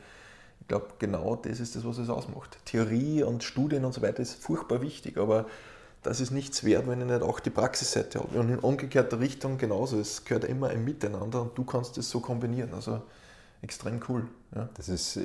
[0.59, 2.57] ich glaube, genau das ist das, was es ausmacht.
[2.65, 5.47] Theorie und Studien und so weiter ist furchtbar wichtig, aber
[6.03, 8.39] das ist nichts wert, wenn ich nicht auch die Praxisseite habe.
[8.39, 9.99] Und in umgekehrter Richtung genauso.
[9.99, 12.73] Es gehört immer ein Miteinander und du kannst es so kombinieren.
[12.73, 13.01] Also
[13.61, 14.27] extrem cool.
[14.55, 14.69] Ja.
[14.75, 15.19] Das ist,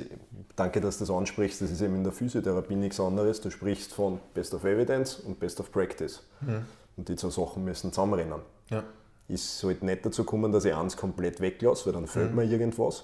[0.55, 1.61] danke, dass du das ansprichst.
[1.61, 3.41] Das ist eben in der Physiotherapie nichts anderes.
[3.41, 6.23] Du sprichst von Best of Evidence und Best of Practice.
[6.41, 6.65] Mhm.
[6.95, 8.39] Und die zwei Sachen müssen zusammenrennen.
[8.69, 8.83] Ja.
[9.27, 12.37] Ich sollte nicht dazu kommen, dass ich eins komplett weglasse, weil dann fehlt mhm.
[12.37, 13.03] mir irgendwas.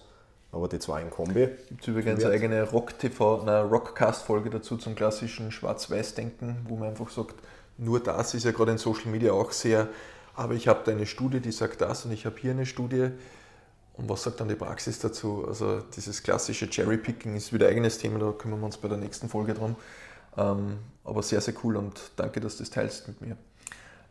[0.51, 1.47] Aber die zwei in Kombi.
[1.67, 7.09] Gibt es übrigens eine eigene Rock-TV, eine Rockcast-Folge dazu zum klassischen Schwarz-Weiß-Denken, wo man einfach
[7.09, 7.36] sagt,
[7.77, 9.88] nur das ist ja gerade in Social Media auch sehr,
[10.36, 13.09] aber ich habe da eine Studie, die sagt das und ich habe hier eine Studie,
[13.93, 15.45] und was sagt dann die Praxis dazu?
[15.47, 18.97] Also dieses klassische Cherry-Picking ist wieder ein eigenes Thema, da kümmern wir uns bei der
[18.97, 19.75] nächsten Folge drum.
[20.35, 23.37] Ähm, aber sehr, sehr cool und danke, dass du das teilst mit mir.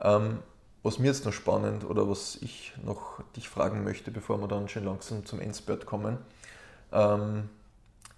[0.01, 0.39] Ähm,
[0.85, 4.69] was mir jetzt noch spannend oder was ich noch dich fragen möchte, bevor wir dann
[4.69, 6.19] schon langsam zum Endspurt kommen.
[6.93, 7.49] Ähm,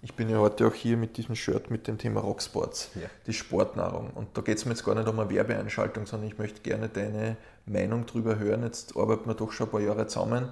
[0.01, 3.07] ich bin ja heute auch hier mit diesem Shirt mit dem Thema Rocksports, ja.
[3.25, 4.11] die Sportnahrung.
[4.11, 6.89] Und da geht es mir jetzt gar nicht um eine Werbeeinschaltung, sondern ich möchte gerne
[6.89, 8.61] deine Meinung darüber hören.
[8.61, 10.49] Jetzt arbeiten wir doch schon ein paar Jahre zusammen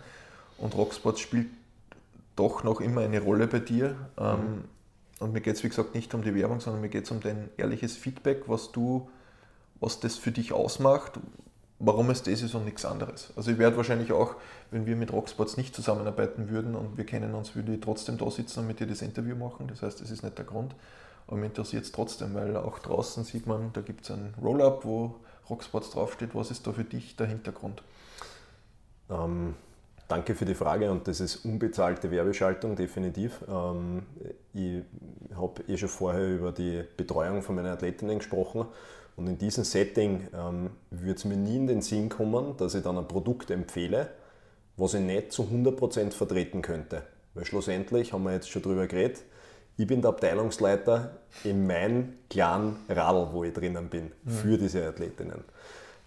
[0.58, 1.47] und Rocksports spielt
[2.36, 3.95] doch noch immer eine Rolle bei dir.
[4.20, 4.64] Mhm.
[5.20, 7.20] Und mir geht es, wie gesagt, nicht um die Werbung, sondern mir geht es um
[7.20, 9.10] dein ehrliches Feedback, was du,
[9.80, 11.20] was das für dich ausmacht,
[11.80, 13.32] warum es das ist und nichts anderes.
[13.36, 14.36] Also ich werde wahrscheinlich auch,
[14.72, 18.30] wenn wir mit Rocksports nicht zusammenarbeiten würden und wir kennen uns, würde ich trotzdem da
[18.32, 19.68] sitzen und mit dir das Interview machen.
[19.68, 20.76] Das heißt, das ist nicht der Grund.
[21.28, 24.84] Aber mich interessiert es trotzdem, weil auch draußen sieht man, da gibt es ein Roll-Up,
[24.84, 25.16] wo
[25.49, 26.36] Rocksports draufsteht.
[26.36, 27.82] Was ist da für dich der Hintergrund?
[29.10, 29.56] Ähm,
[30.08, 33.43] Danke für die Frage und das ist unbezahlte Werbeschaltung, definitiv.
[33.47, 34.04] Ähm,
[34.54, 34.84] ich
[35.36, 38.66] habe eh schon vorher über die Betreuung von meinen Athletinnen gesprochen
[39.16, 42.84] und in diesem Setting ähm, würde es mir nie in den Sinn kommen, dass ich
[42.84, 44.10] dann ein Produkt empfehle,
[44.76, 47.04] was ich nicht zu 100% vertreten könnte.
[47.34, 49.24] Weil schlussendlich haben wir jetzt schon darüber geredet,
[49.78, 54.30] ich bin der Abteilungsleiter in meinem kleinen Radl, wo ich drinnen bin, mhm.
[54.30, 55.43] für diese Athletinnen.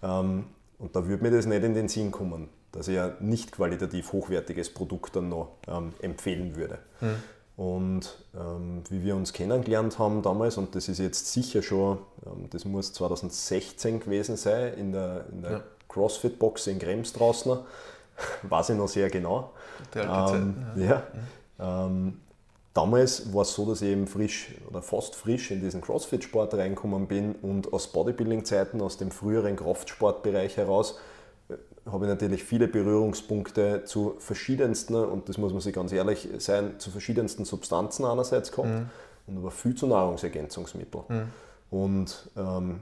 [0.03, 0.45] Ähm,
[0.77, 4.13] und da würde mir das nicht in den Sinn kommen dass ich ja nicht qualitativ
[4.13, 6.79] hochwertiges Produkt dann noch ähm, empfehlen würde.
[7.01, 7.23] Mhm.
[7.57, 12.47] Und ähm, wie wir uns kennengelernt haben damals, und das ist jetzt sicher schon, ähm,
[12.51, 15.63] das muss 2016 gewesen sein, in der, in der ja.
[15.89, 17.57] CrossFit-Box in Krems draußen,
[18.43, 19.53] weiß ich noch sehr genau.
[19.95, 21.03] Ähm, ja.
[21.57, 21.87] ja.
[21.87, 22.19] Ähm,
[22.75, 27.07] damals war es so, dass ich eben frisch oder fast frisch in diesen CrossFit-Sport reingekommen
[27.07, 30.99] bin und aus Bodybuilding-Zeiten, aus dem früheren Kraftsportbereich heraus,
[31.91, 36.79] habe ich natürlich viele Berührungspunkte zu verschiedensten, und das muss man sich ganz ehrlich sein,
[36.79, 38.89] zu verschiedensten Substanzen einerseits gehabt mhm.
[39.27, 41.03] und aber viel zu Nahrungsergänzungsmitteln.
[41.07, 41.23] Mhm.
[41.69, 42.81] Und ähm,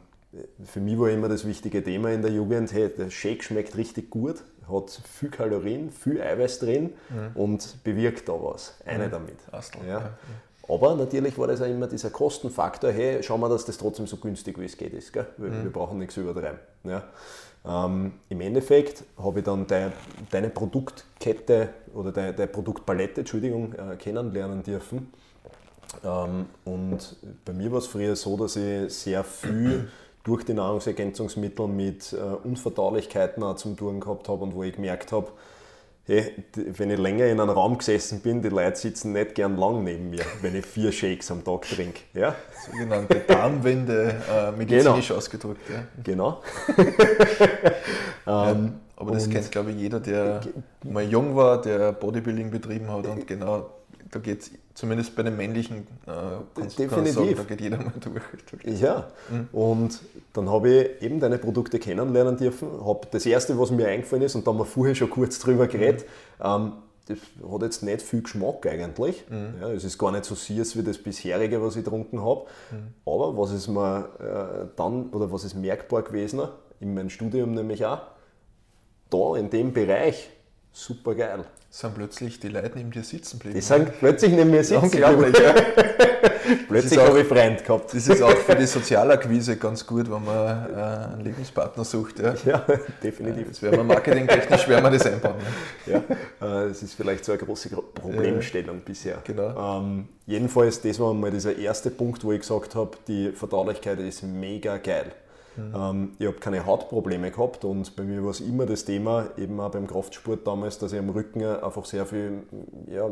[0.66, 4.10] für mich war immer das wichtige Thema in der Jugend, hey, der Shake schmeckt richtig
[4.10, 7.42] gut, hat viel Kalorien, viel Eiweiß drin mhm.
[7.42, 8.76] und bewirkt da was.
[8.86, 9.12] Eine mhm.
[9.12, 9.38] damit.
[9.88, 10.12] Ja.
[10.68, 14.18] Aber natürlich war das auch immer dieser Kostenfaktor, hey, schauen wir, dass das trotzdem so
[14.18, 15.14] günstig wie es geht ist.
[15.14, 15.28] Gell?
[15.38, 15.64] Wir, mhm.
[15.64, 16.60] wir brauchen nichts übertreiben.
[16.84, 17.04] Ja.
[17.68, 19.90] Ähm, Im Endeffekt habe ich dann de,
[20.30, 25.12] deine Produktkette oder de, deine Produktpalette Entschuldigung, äh, kennenlernen dürfen.
[26.04, 29.90] Ähm, und bei mir war es früher so, dass ich sehr viel
[30.24, 35.12] durch die Nahrungsergänzungsmittel mit äh, Unverdaulichkeiten auch zum tun gehabt habe und wo ich gemerkt
[35.12, 35.32] habe,
[36.08, 39.84] hey, wenn ich länger in einem Raum gesessen bin, die Leute sitzen nicht gern lang
[39.84, 42.02] neben mir, wenn ich vier Shakes am Tag trinke.
[42.14, 42.36] Ja?
[42.72, 45.18] Sogenannte Darmwände, äh, medizinisch genau.
[45.18, 45.62] ausgedrückt.
[45.70, 45.84] Ja.
[46.04, 46.42] Genau.
[48.26, 50.42] ja, ähm, aber das kennt, glaube ich, jeder, der
[50.84, 53.70] mal jung war, der Bodybuilding betrieben hat und genau
[54.16, 57.16] da geht zumindest bei den männlichen äh, Definitiv.
[57.16, 58.24] Sagen, da geht jeder mal durch.
[58.82, 59.50] Ja, mhm.
[59.52, 60.00] und
[60.32, 62.70] dann habe ich eben deine Produkte kennenlernen dürfen.
[62.86, 65.68] Hab das erste, was mir eingefallen ist, und da haben wir vorher schon kurz drüber
[65.68, 66.06] geredet,
[66.40, 66.46] mhm.
[66.46, 66.72] ähm,
[67.08, 67.18] das
[67.52, 69.26] hat jetzt nicht viel Geschmack eigentlich.
[69.30, 69.56] Mhm.
[69.60, 72.46] Ja, es ist gar nicht so süß wie das bisherige, was ich getrunken habe.
[72.72, 72.94] Mhm.
[73.06, 76.40] Aber was ist mir äh, dann, oder was ist merkbar gewesen,
[76.80, 78.00] in meinem Studium nämlich auch,
[79.10, 80.30] da in dem Bereich,
[80.72, 81.44] super geil
[81.80, 83.56] sind plötzlich die Leute neben dir sitzen geblieben.
[83.56, 85.54] Die sind plötzlich neben mir sitzen Unglaublich, ja.
[86.70, 87.94] plötzlich habe ich Freund gehabt.
[87.94, 92.20] Das ist auch für die Sozialakquise ganz gut, wenn man äh, einen Lebenspartner sucht.
[92.20, 92.66] Ja, ja
[93.04, 93.62] definitiv.
[93.62, 95.36] Werden wir marketingtechnisch schwer wir das einbauen.
[95.86, 95.94] Ne?
[95.94, 95.98] Ja,
[96.64, 99.18] äh, das ist vielleicht so eine große Problemstellung ja, bisher.
[99.26, 99.80] Genau.
[99.80, 104.24] Ähm, jedenfalls, das war mal dieser erste Punkt, wo ich gesagt habe, die Verdaulichkeit ist
[104.24, 105.12] mega geil.
[105.58, 105.74] Mhm.
[105.76, 109.60] Ähm, ich habe keine Hautprobleme gehabt und bei mir war es immer das Thema, eben
[109.60, 112.44] auch beim Kraftsport damals, dass ich am Rücken einfach sehr viel
[112.88, 113.10] ja,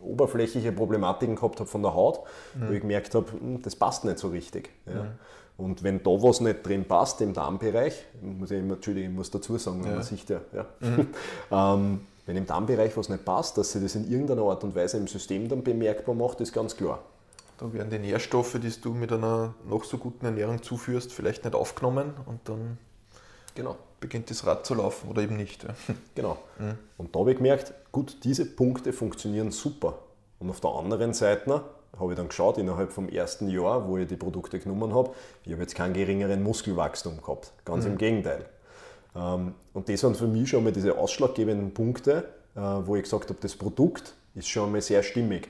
[0.00, 2.20] oberflächliche Problematiken gehabt habe von der Haut,
[2.54, 2.68] mhm.
[2.68, 4.70] wo ich gemerkt habe, hm, das passt nicht so richtig.
[4.86, 5.04] Ja.
[5.04, 5.08] Mhm.
[5.58, 9.30] Und wenn da was nicht drin passt im Darmbereich, muss ich immer, Entschuldigung, ich muss
[9.30, 9.92] dazu sagen, ja.
[9.92, 10.66] man sieht ja, ja.
[10.80, 11.06] Mhm.
[11.50, 14.96] ähm, wenn im Darmbereich was nicht passt, dass sich das in irgendeiner Art und Weise
[14.96, 17.00] im System dann bemerkbar macht, ist ganz klar.
[17.62, 21.54] Da werden die Nährstoffe, die du mit einer noch so guten Ernährung zuführst, vielleicht nicht
[21.54, 22.76] aufgenommen und dann
[23.54, 23.76] genau.
[24.00, 25.64] beginnt das Rad zu laufen oder eben nicht.
[26.16, 26.38] Genau.
[26.58, 26.74] Mhm.
[26.98, 30.00] Und da habe ich gemerkt, gut, diese Punkte funktionieren super.
[30.40, 31.62] Und auf der anderen Seite
[31.96, 35.10] habe ich dann geschaut, innerhalb vom ersten Jahr, wo ich die Produkte genommen habe,
[35.44, 37.52] ich habe jetzt keinen geringeren Muskelwachstum gehabt.
[37.64, 37.92] Ganz mhm.
[37.92, 38.44] im Gegenteil.
[39.14, 42.24] Ähm, und das waren für mich schon mal diese ausschlaggebenden Punkte,
[42.56, 45.48] äh, wo ich gesagt habe, das Produkt ist schon mal sehr stimmig.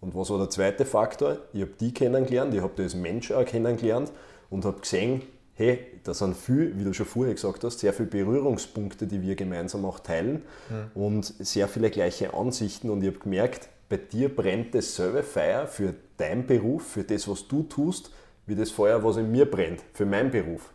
[0.00, 1.38] Und was war der zweite Faktor?
[1.52, 4.12] Ich habe die kennengelernt, ich habe die als Mensch auch kennengelernt
[4.50, 5.22] und habe gesehen,
[5.54, 9.34] hey, da sind viel, wie du schon vorher gesagt hast, sehr viele Berührungspunkte, die wir
[9.34, 11.02] gemeinsam auch teilen mhm.
[11.02, 12.90] und sehr viele gleiche Ansichten.
[12.90, 17.48] Und ich habe gemerkt, bei dir brennt dasselbe Feuer für deinen Beruf, für das, was
[17.48, 18.10] du tust,
[18.46, 20.72] wie das Feuer, was in mir brennt, für meinen Beruf.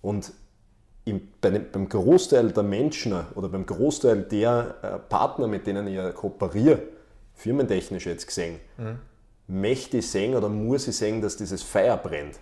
[0.00, 0.32] Und
[1.04, 5.86] im, bei dem, beim Großteil der Menschen oder beim Großteil der äh, Partner, mit denen
[5.86, 6.82] ich kooperiere,
[7.38, 8.98] firmentechnisch jetzt gesehen, mhm.
[9.46, 12.38] möchte ich sehen oder muss ich sehen, dass dieses Feuer brennt.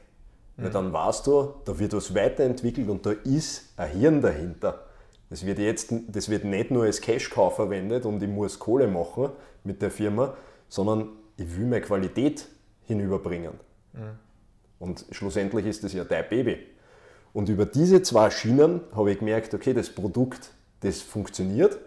[0.56, 0.64] Mhm.
[0.64, 4.86] Weil dann weißt du, da wird was weiterentwickelt und da ist ein Hirn dahinter.
[5.28, 9.30] Das wird, jetzt, das wird nicht nur als Cash-Cow verwendet und ich muss Kohle machen
[9.64, 10.34] mit der Firma,
[10.68, 12.46] sondern ich will meine Qualität
[12.84, 13.52] hinüberbringen.
[13.92, 13.98] Mhm.
[14.78, 16.58] Und schlussendlich ist das ja dein Baby.
[17.32, 21.78] Und über diese zwei Schienen habe ich gemerkt, okay, das Produkt, das funktioniert,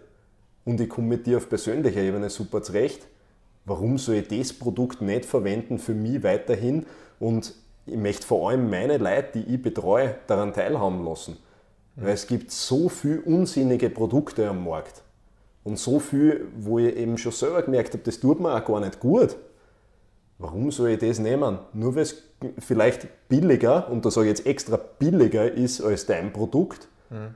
[0.64, 3.06] und ich komme mit dir auf persönlicher Ebene super zurecht,
[3.64, 6.86] warum soll ich das Produkt nicht verwenden für mich weiterhin
[7.18, 7.54] und
[7.86, 11.36] ich möchte vor allem meine Leute, die ich betreue, daran teilhaben lassen.
[11.96, 12.04] Mhm.
[12.04, 15.02] Weil es gibt so viele unsinnige Produkte am Markt
[15.64, 18.80] und so viel, wo ich eben schon selber gemerkt habe, das tut mir auch gar
[18.80, 19.36] nicht gut.
[20.38, 21.58] Warum soll ich das nehmen?
[21.74, 22.22] Nur weil es
[22.58, 27.34] vielleicht billiger, und da sage ich jetzt extra billiger ist als dein Produkt, mhm.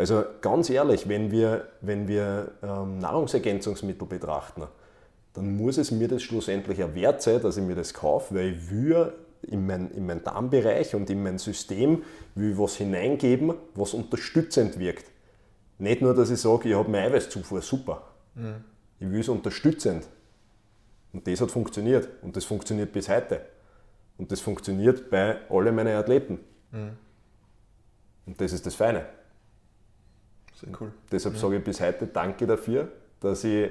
[0.00, 4.62] Also ganz ehrlich, wenn wir, wenn wir ähm, Nahrungsergänzungsmittel betrachten,
[5.34, 8.54] dann muss es mir das schlussendlich ein Wert sein, dass ich mir das kaufe, weil
[8.54, 12.02] ich will in meinen in mein Darmbereich und in mein System
[12.34, 15.04] will was hineingeben, was unterstützend wirkt.
[15.76, 18.00] Nicht nur, dass ich sage, ich habe eine Eiweißzufuhr, super.
[18.36, 18.64] Mhm.
[19.00, 20.08] Ich will es unterstützend.
[21.12, 22.08] Und das hat funktioniert.
[22.22, 23.42] Und das funktioniert bis heute.
[24.16, 26.40] Und das funktioniert bei allen meinen Athleten.
[26.72, 26.92] Mhm.
[28.24, 29.19] Und das ist das Feine.
[30.60, 30.92] Sehr cool.
[31.10, 31.40] Deshalb ja.
[31.40, 32.88] sage ich bis heute Danke dafür,
[33.20, 33.70] dass ich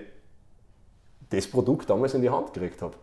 [1.29, 2.95] das Produkt damals in die Hand gekriegt habe.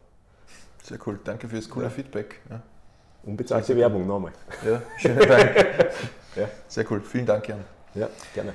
[0.83, 1.19] Sehr cool.
[1.23, 1.91] Danke für das coole ja.
[1.91, 2.41] Feedback.
[2.51, 2.63] Ja.
[3.25, 4.33] Unbezahlte sehr Werbung nochmal.
[4.65, 5.57] Ja, schönen Dank.
[6.37, 6.49] ja.
[6.69, 7.01] Sehr cool.
[7.01, 7.65] Vielen Dank, Jan.
[7.95, 8.55] Ja, gerne.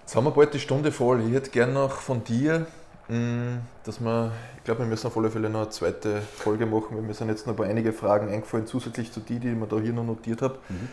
[0.00, 1.22] Jetzt haben wir bald die Stunde voll.
[1.26, 2.66] Ich hätte gerne noch von dir,
[3.08, 6.96] mm, dass wir, ich glaube, wir müssen auf alle Fälle noch eine zweite Folge machen,
[6.96, 9.56] weil mir sind jetzt noch ein paar einige Fragen eingefallen, zusätzlich zu die, die ich
[9.56, 10.88] mir da hier noch notiert habe, mhm.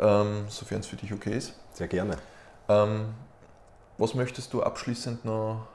[0.00, 1.54] ähm, sofern es für dich okay ist.
[1.72, 2.16] Sehr gerne.
[2.68, 3.14] Ähm,
[3.98, 5.66] was möchtest du abschließend noch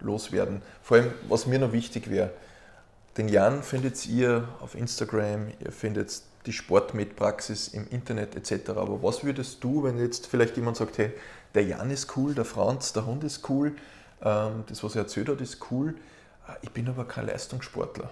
[0.00, 0.62] loswerden?
[0.82, 2.30] Vor allem, was mir noch wichtig wäre,
[3.16, 8.70] den Jan findet ihr auf Instagram, ihr findet die Sportmedpraxis im Internet etc.
[8.70, 11.12] Aber was würdest du, wenn jetzt vielleicht jemand sagt, hey,
[11.54, 13.76] der Jan ist cool, der Franz, der Hund ist cool,
[14.22, 15.94] ähm, das, was er erzählt hat, ist cool,
[16.62, 18.10] ich bin aber kein Leistungssportler.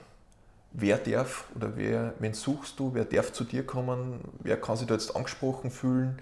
[0.73, 4.87] Wer darf oder wer, wen suchst du, wer darf zu dir kommen, wer kann sich
[4.87, 6.21] da jetzt angesprochen fühlen?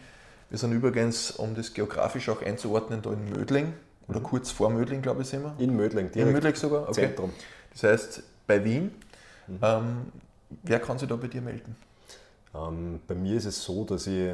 [0.51, 3.75] Wir sind übrigens, um das geografisch auch einzuordnen, da in Mödling
[4.09, 4.25] oder mhm.
[4.25, 5.55] kurz vor Mödling, glaube ich, sind wir.
[5.59, 6.29] In Mödling, direkt.
[6.29, 7.07] In Mödling sogar, okay.
[7.07, 7.33] Zentrum.
[7.73, 8.91] Das heißt, bei Wien.
[9.47, 9.59] Mhm.
[9.63, 9.97] Ähm,
[10.63, 11.77] wer kann sich da bei dir melden?
[12.55, 14.33] Ähm, bei mir ist es so, dass ich,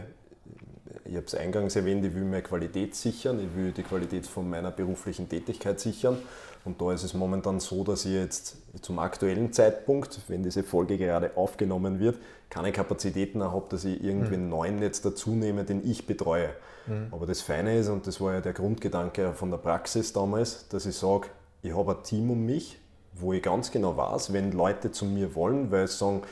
[1.05, 4.49] ich habe es eingangs erwähnt, ich will meine Qualität sichern, ich will die Qualität von
[4.49, 6.19] meiner beruflichen Tätigkeit sichern
[6.65, 10.97] Und da ist es momentan so, dass ich jetzt zum aktuellen Zeitpunkt, wenn diese Folge
[10.97, 15.89] gerade aufgenommen wird, keine Kapazitäten habe, dass ich irgendwie einen neuen jetzt dazu nehme, den
[15.89, 16.51] ich betreue.
[16.87, 17.09] Mhm.
[17.11, 20.87] Aber das Feine ist, und das war ja der Grundgedanke von der Praxis damals, dass
[20.87, 21.29] ich sage,
[21.63, 22.79] ich habe ein Team um mich,
[23.15, 26.23] wo ich ganz genau weiß, wenn Leute zu mir wollen, weil sie sagen,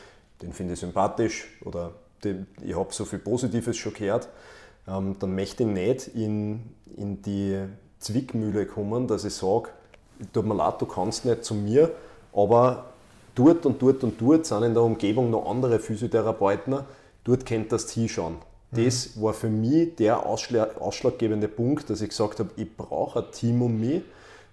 [0.40, 1.92] den finde ich sympathisch oder
[2.24, 4.28] den, ich habe so viel Positives schon gehört,
[4.88, 7.58] ähm, dann möchte ich nicht in, in die
[7.98, 9.68] Zwickmühle kommen, dass ich sage,
[10.32, 11.90] tut mir leid, du kannst nicht zu mir,
[12.32, 12.84] aber
[13.34, 16.80] dort und dort und dort sind in der Umgebung noch andere Physiotherapeuten,
[17.24, 18.36] dort kennt das hinschauen.
[18.70, 18.84] Mhm.
[18.84, 23.62] Das war für mich der ausschlaggebende Punkt, dass ich gesagt habe, ich brauche ein Team
[23.62, 24.02] um mich,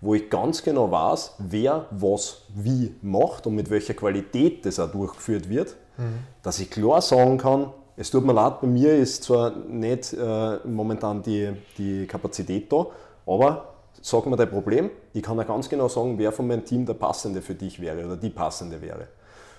[0.01, 4.91] wo ich ganz genau weiß, wer was wie macht und mit welcher Qualität das auch
[4.91, 6.19] durchgeführt wird, mhm.
[6.41, 10.57] dass ich klar sagen kann, es tut mir leid, bei mir ist zwar nicht äh,
[10.65, 12.85] momentan die, die Kapazität da,
[13.25, 16.85] aber sag mir dein Problem, ich kann ja ganz genau sagen, wer von meinem Team
[16.85, 19.07] der passende für dich wäre oder die passende wäre.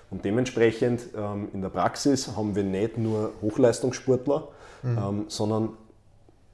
[0.09, 4.47] Und dementsprechend ähm, in der Praxis haben wir nicht nur Hochleistungssportler,
[4.83, 4.97] mhm.
[4.97, 5.69] ähm, sondern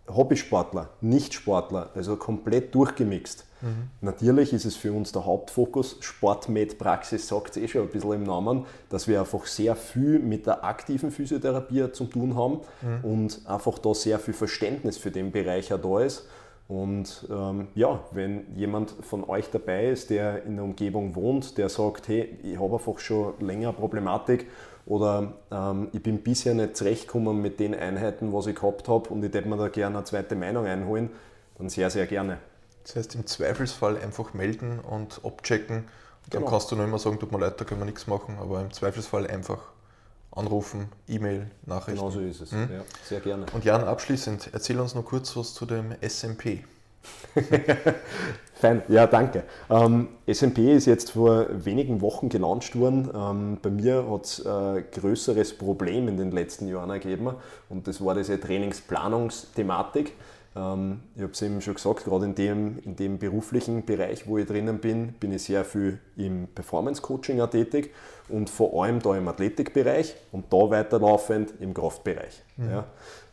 [0.08, 3.46] Hobbysportler, Nichtsportler, also komplett durchgemixt.
[3.62, 3.90] Mhm.
[4.02, 8.24] Natürlich ist es für uns der Hauptfokus, Sportmed-Praxis sagt es eh schon ein bisschen im
[8.24, 13.04] Namen, dass wir einfach sehr viel mit der aktiven Physiotherapie zu tun haben mhm.
[13.04, 16.28] und einfach da sehr viel Verständnis für den Bereich auch da ist.
[16.68, 21.70] Und ähm, ja, wenn jemand von euch dabei ist, der in der Umgebung wohnt, der
[21.70, 24.48] sagt, hey, ich habe einfach schon länger Problematik
[24.86, 29.24] oder ähm, ich bin bisher nicht zurechtgekommen mit den Einheiten, was ich gehabt habe und
[29.24, 31.10] ich hätte mir da gerne eine zweite Meinung einholen,
[31.58, 32.38] dann sehr, sehr gerne.
[32.84, 35.86] Das heißt, im Zweifelsfall einfach melden und abchecken.
[36.30, 36.52] Dann genau.
[36.52, 38.74] kannst du noch immer sagen, tut mir leid, da können wir nichts machen, aber im
[38.74, 39.60] Zweifelsfall einfach
[40.38, 42.00] anrufen, E-Mail, Nachrichten.
[42.00, 42.70] Genau so ist es, hm?
[42.72, 43.46] ja, sehr gerne.
[43.54, 46.60] Und Jan, abschließend, erzähl uns noch kurz was zu dem SMP.
[48.54, 49.44] Fein, ja, danke.
[49.70, 53.10] Ähm, SMP ist jetzt vor wenigen Wochen gelauncht worden.
[53.14, 57.36] Ähm, bei mir hat es ein größeres Problem in den letzten Jahren ergeben
[57.70, 60.14] und das war diese Trainingsplanungsthematik.
[60.56, 64.40] Ähm, ich habe es eben schon gesagt, gerade in dem, in dem beruflichen Bereich, wo
[64.40, 67.92] ich drinnen bin, bin ich sehr viel im Performance-Coaching tätig
[68.30, 72.44] und vor allem da im Athletikbereich und da weiterlaufend im Kraftbereich.
[72.58, 72.70] Mhm.
[72.70, 72.86] Ja.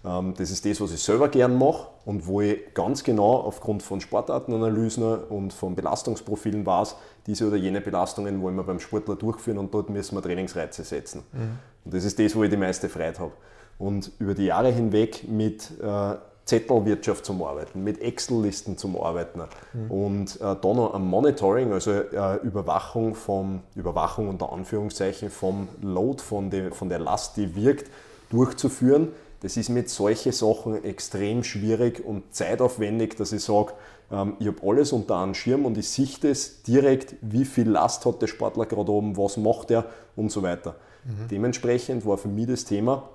[0.05, 3.83] Ähm, das ist das, was ich selber gern mache und wo ich ganz genau aufgrund
[3.83, 9.59] von Sportartenanalysen und von Belastungsprofilen weiß, diese oder jene Belastungen wollen wir beim Sportler durchführen
[9.59, 11.23] und dort müssen wir Trainingsreize setzen.
[11.33, 11.59] Mhm.
[11.85, 13.33] Und das ist das, wo ich die meiste Freude habe.
[13.79, 16.15] Und über die Jahre hinweg mit äh,
[16.45, 19.43] Zettelwirtschaft zum Arbeiten, mit Excel-Listen zum Arbeiten
[19.73, 19.91] mhm.
[19.91, 26.23] und äh, da noch ein Monitoring, also äh, Überwachung vom, Überwachung unter Anführungszeichen vom Load,
[26.23, 27.91] von, de, von der Last, die wirkt,
[28.31, 29.09] durchzuführen.
[29.41, 33.73] Das ist mit solchen Sachen extrem schwierig und zeitaufwendig, dass ich sage,
[34.11, 38.05] ähm, ich habe alles unter einem Schirm und ich sichte es direkt, wie viel Last
[38.05, 40.77] hat der Sportler gerade oben, was macht er und so weiter.
[41.05, 41.29] Mhm.
[41.31, 43.09] Dementsprechend war für mich das Thema,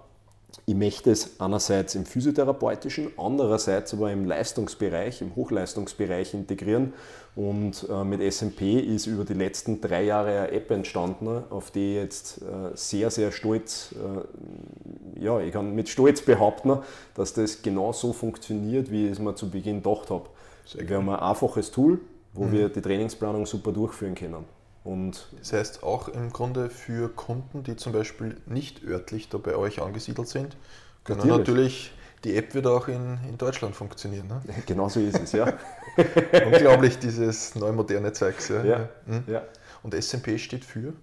[0.66, 6.94] ich möchte es einerseits im physiotherapeutischen, andererseits aber im Leistungsbereich, im Hochleistungsbereich integrieren.
[7.36, 11.92] Und äh, mit SMP ist über die letzten drei Jahre eine App entstanden, auf die
[11.92, 16.80] ich jetzt äh, sehr, sehr stolz, äh, ja, ich kann mit Stolz behaupten,
[17.16, 20.30] dass das genau so funktioniert, wie ich es mir zu Beginn gedacht habe.
[20.76, 22.00] Wir haben ein einfaches Tool,
[22.34, 22.52] wo mhm.
[22.52, 24.46] wir die Trainingsplanung super durchführen können.
[24.84, 29.56] Und das heißt auch im Grunde für Kunden, die zum Beispiel nicht örtlich da bei
[29.56, 30.56] euch angesiedelt sind,
[31.04, 31.92] können natürlich, natürlich
[32.24, 34.28] die App wird auch in, in Deutschland funktionieren.
[34.28, 34.42] Ne?
[34.66, 35.54] Genau so ist es, ja.
[36.46, 38.50] Unglaublich, dieses neu moderne Zeugs.
[38.50, 38.64] Ja.
[38.64, 39.24] Ja, mhm.
[39.28, 39.44] ja.
[39.84, 40.94] Und SMP steht für?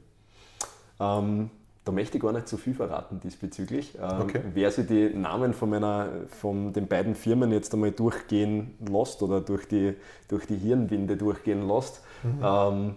[1.01, 1.51] Ähm,
[1.85, 3.97] da möchte ich gar nicht zu so viel verraten diesbezüglich.
[3.97, 4.41] Ähm, okay.
[4.53, 9.41] Wer sich die Namen von, meiner, von den beiden Firmen jetzt einmal durchgehen lässt oder
[9.41, 9.95] durch die,
[10.29, 12.41] durch die Hirnwinde durchgehen lässt, mhm.
[12.43, 12.97] ähm,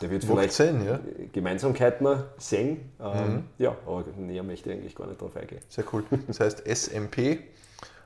[0.00, 1.00] der wird vielleicht sehen, ja?
[1.32, 2.92] Gemeinsamkeiten sehen.
[3.00, 3.44] Ähm, mhm.
[3.58, 5.60] Ja, aber näher möchte ich eigentlich gar nicht drauf eingehen.
[5.68, 6.04] Sehr cool.
[6.26, 7.38] Das heißt SMP.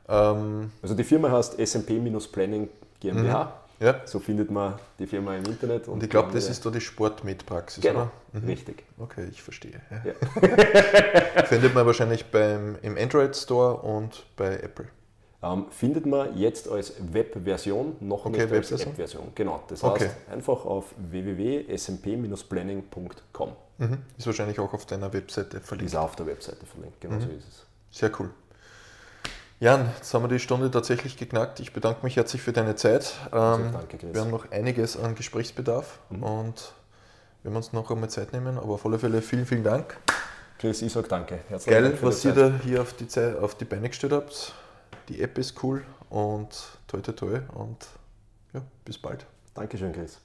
[0.08, 2.68] Ähm also die Firma heißt SMP-Planning
[3.00, 3.44] GmbH.
[3.44, 3.86] Mhm.
[3.86, 4.00] Ja.
[4.04, 5.88] So findet man die Firma im Internet.
[5.88, 8.02] Und, und ich glaube, das ist da die Sportmed-Praxis, genau.
[8.32, 8.40] oder?
[8.40, 8.48] Mhm.
[8.48, 8.84] Richtig.
[8.98, 9.80] Okay, ich verstehe.
[9.90, 10.12] Ja.
[10.12, 11.42] Ja.
[11.46, 14.86] findet man wahrscheinlich beim, im Android Store und bei Apple.
[15.44, 19.32] Ähm, findet man jetzt als Webversion, noch okay, nicht als App-Version.
[19.34, 23.52] Genau, das heißt einfach auf www.smp-planning.com.
[23.78, 23.98] Mhm.
[24.16, 25.92] Ist wahrscheinlich auch auf deiner Webseite verlinkt.
[25.92, 27.22] Ist auf der Webseite verlinkt, genau mhm.
[27.22, 27.66] so ist es.
[27.90, 28.30] Sehr cool.
[29.58, 31.58] Jan, jetzt haben wir die Stunde tatsächlich geknackt.
[31.58, 33.12] Ich bedanke mich herzlich für deine Zeit.
[33.32, 34.14] Ähm, danke, Chris.
[34.14, 36.22] Wir haben noch einiges an Gesprächsbedarf mhm.
[36.22, 36.72] und
[37.42, 39.96] wir werden uns noch einmal Zeit nehmen, aber auf alle Fälle vielen, vielen Dank.
[40.58, 41.40] Chris, ich sage danke.
[41.48, 44.54] Herzlichen Geil, Dank was ihr da hier auf die, Zeit, auf die Beine gestellt habt.
[45.08, 47.86] Die App ist cool und toi toi toi und
[48.52, 49.26] ja, bis bald.
[49.54, 50.20] Dankeschön, Chris.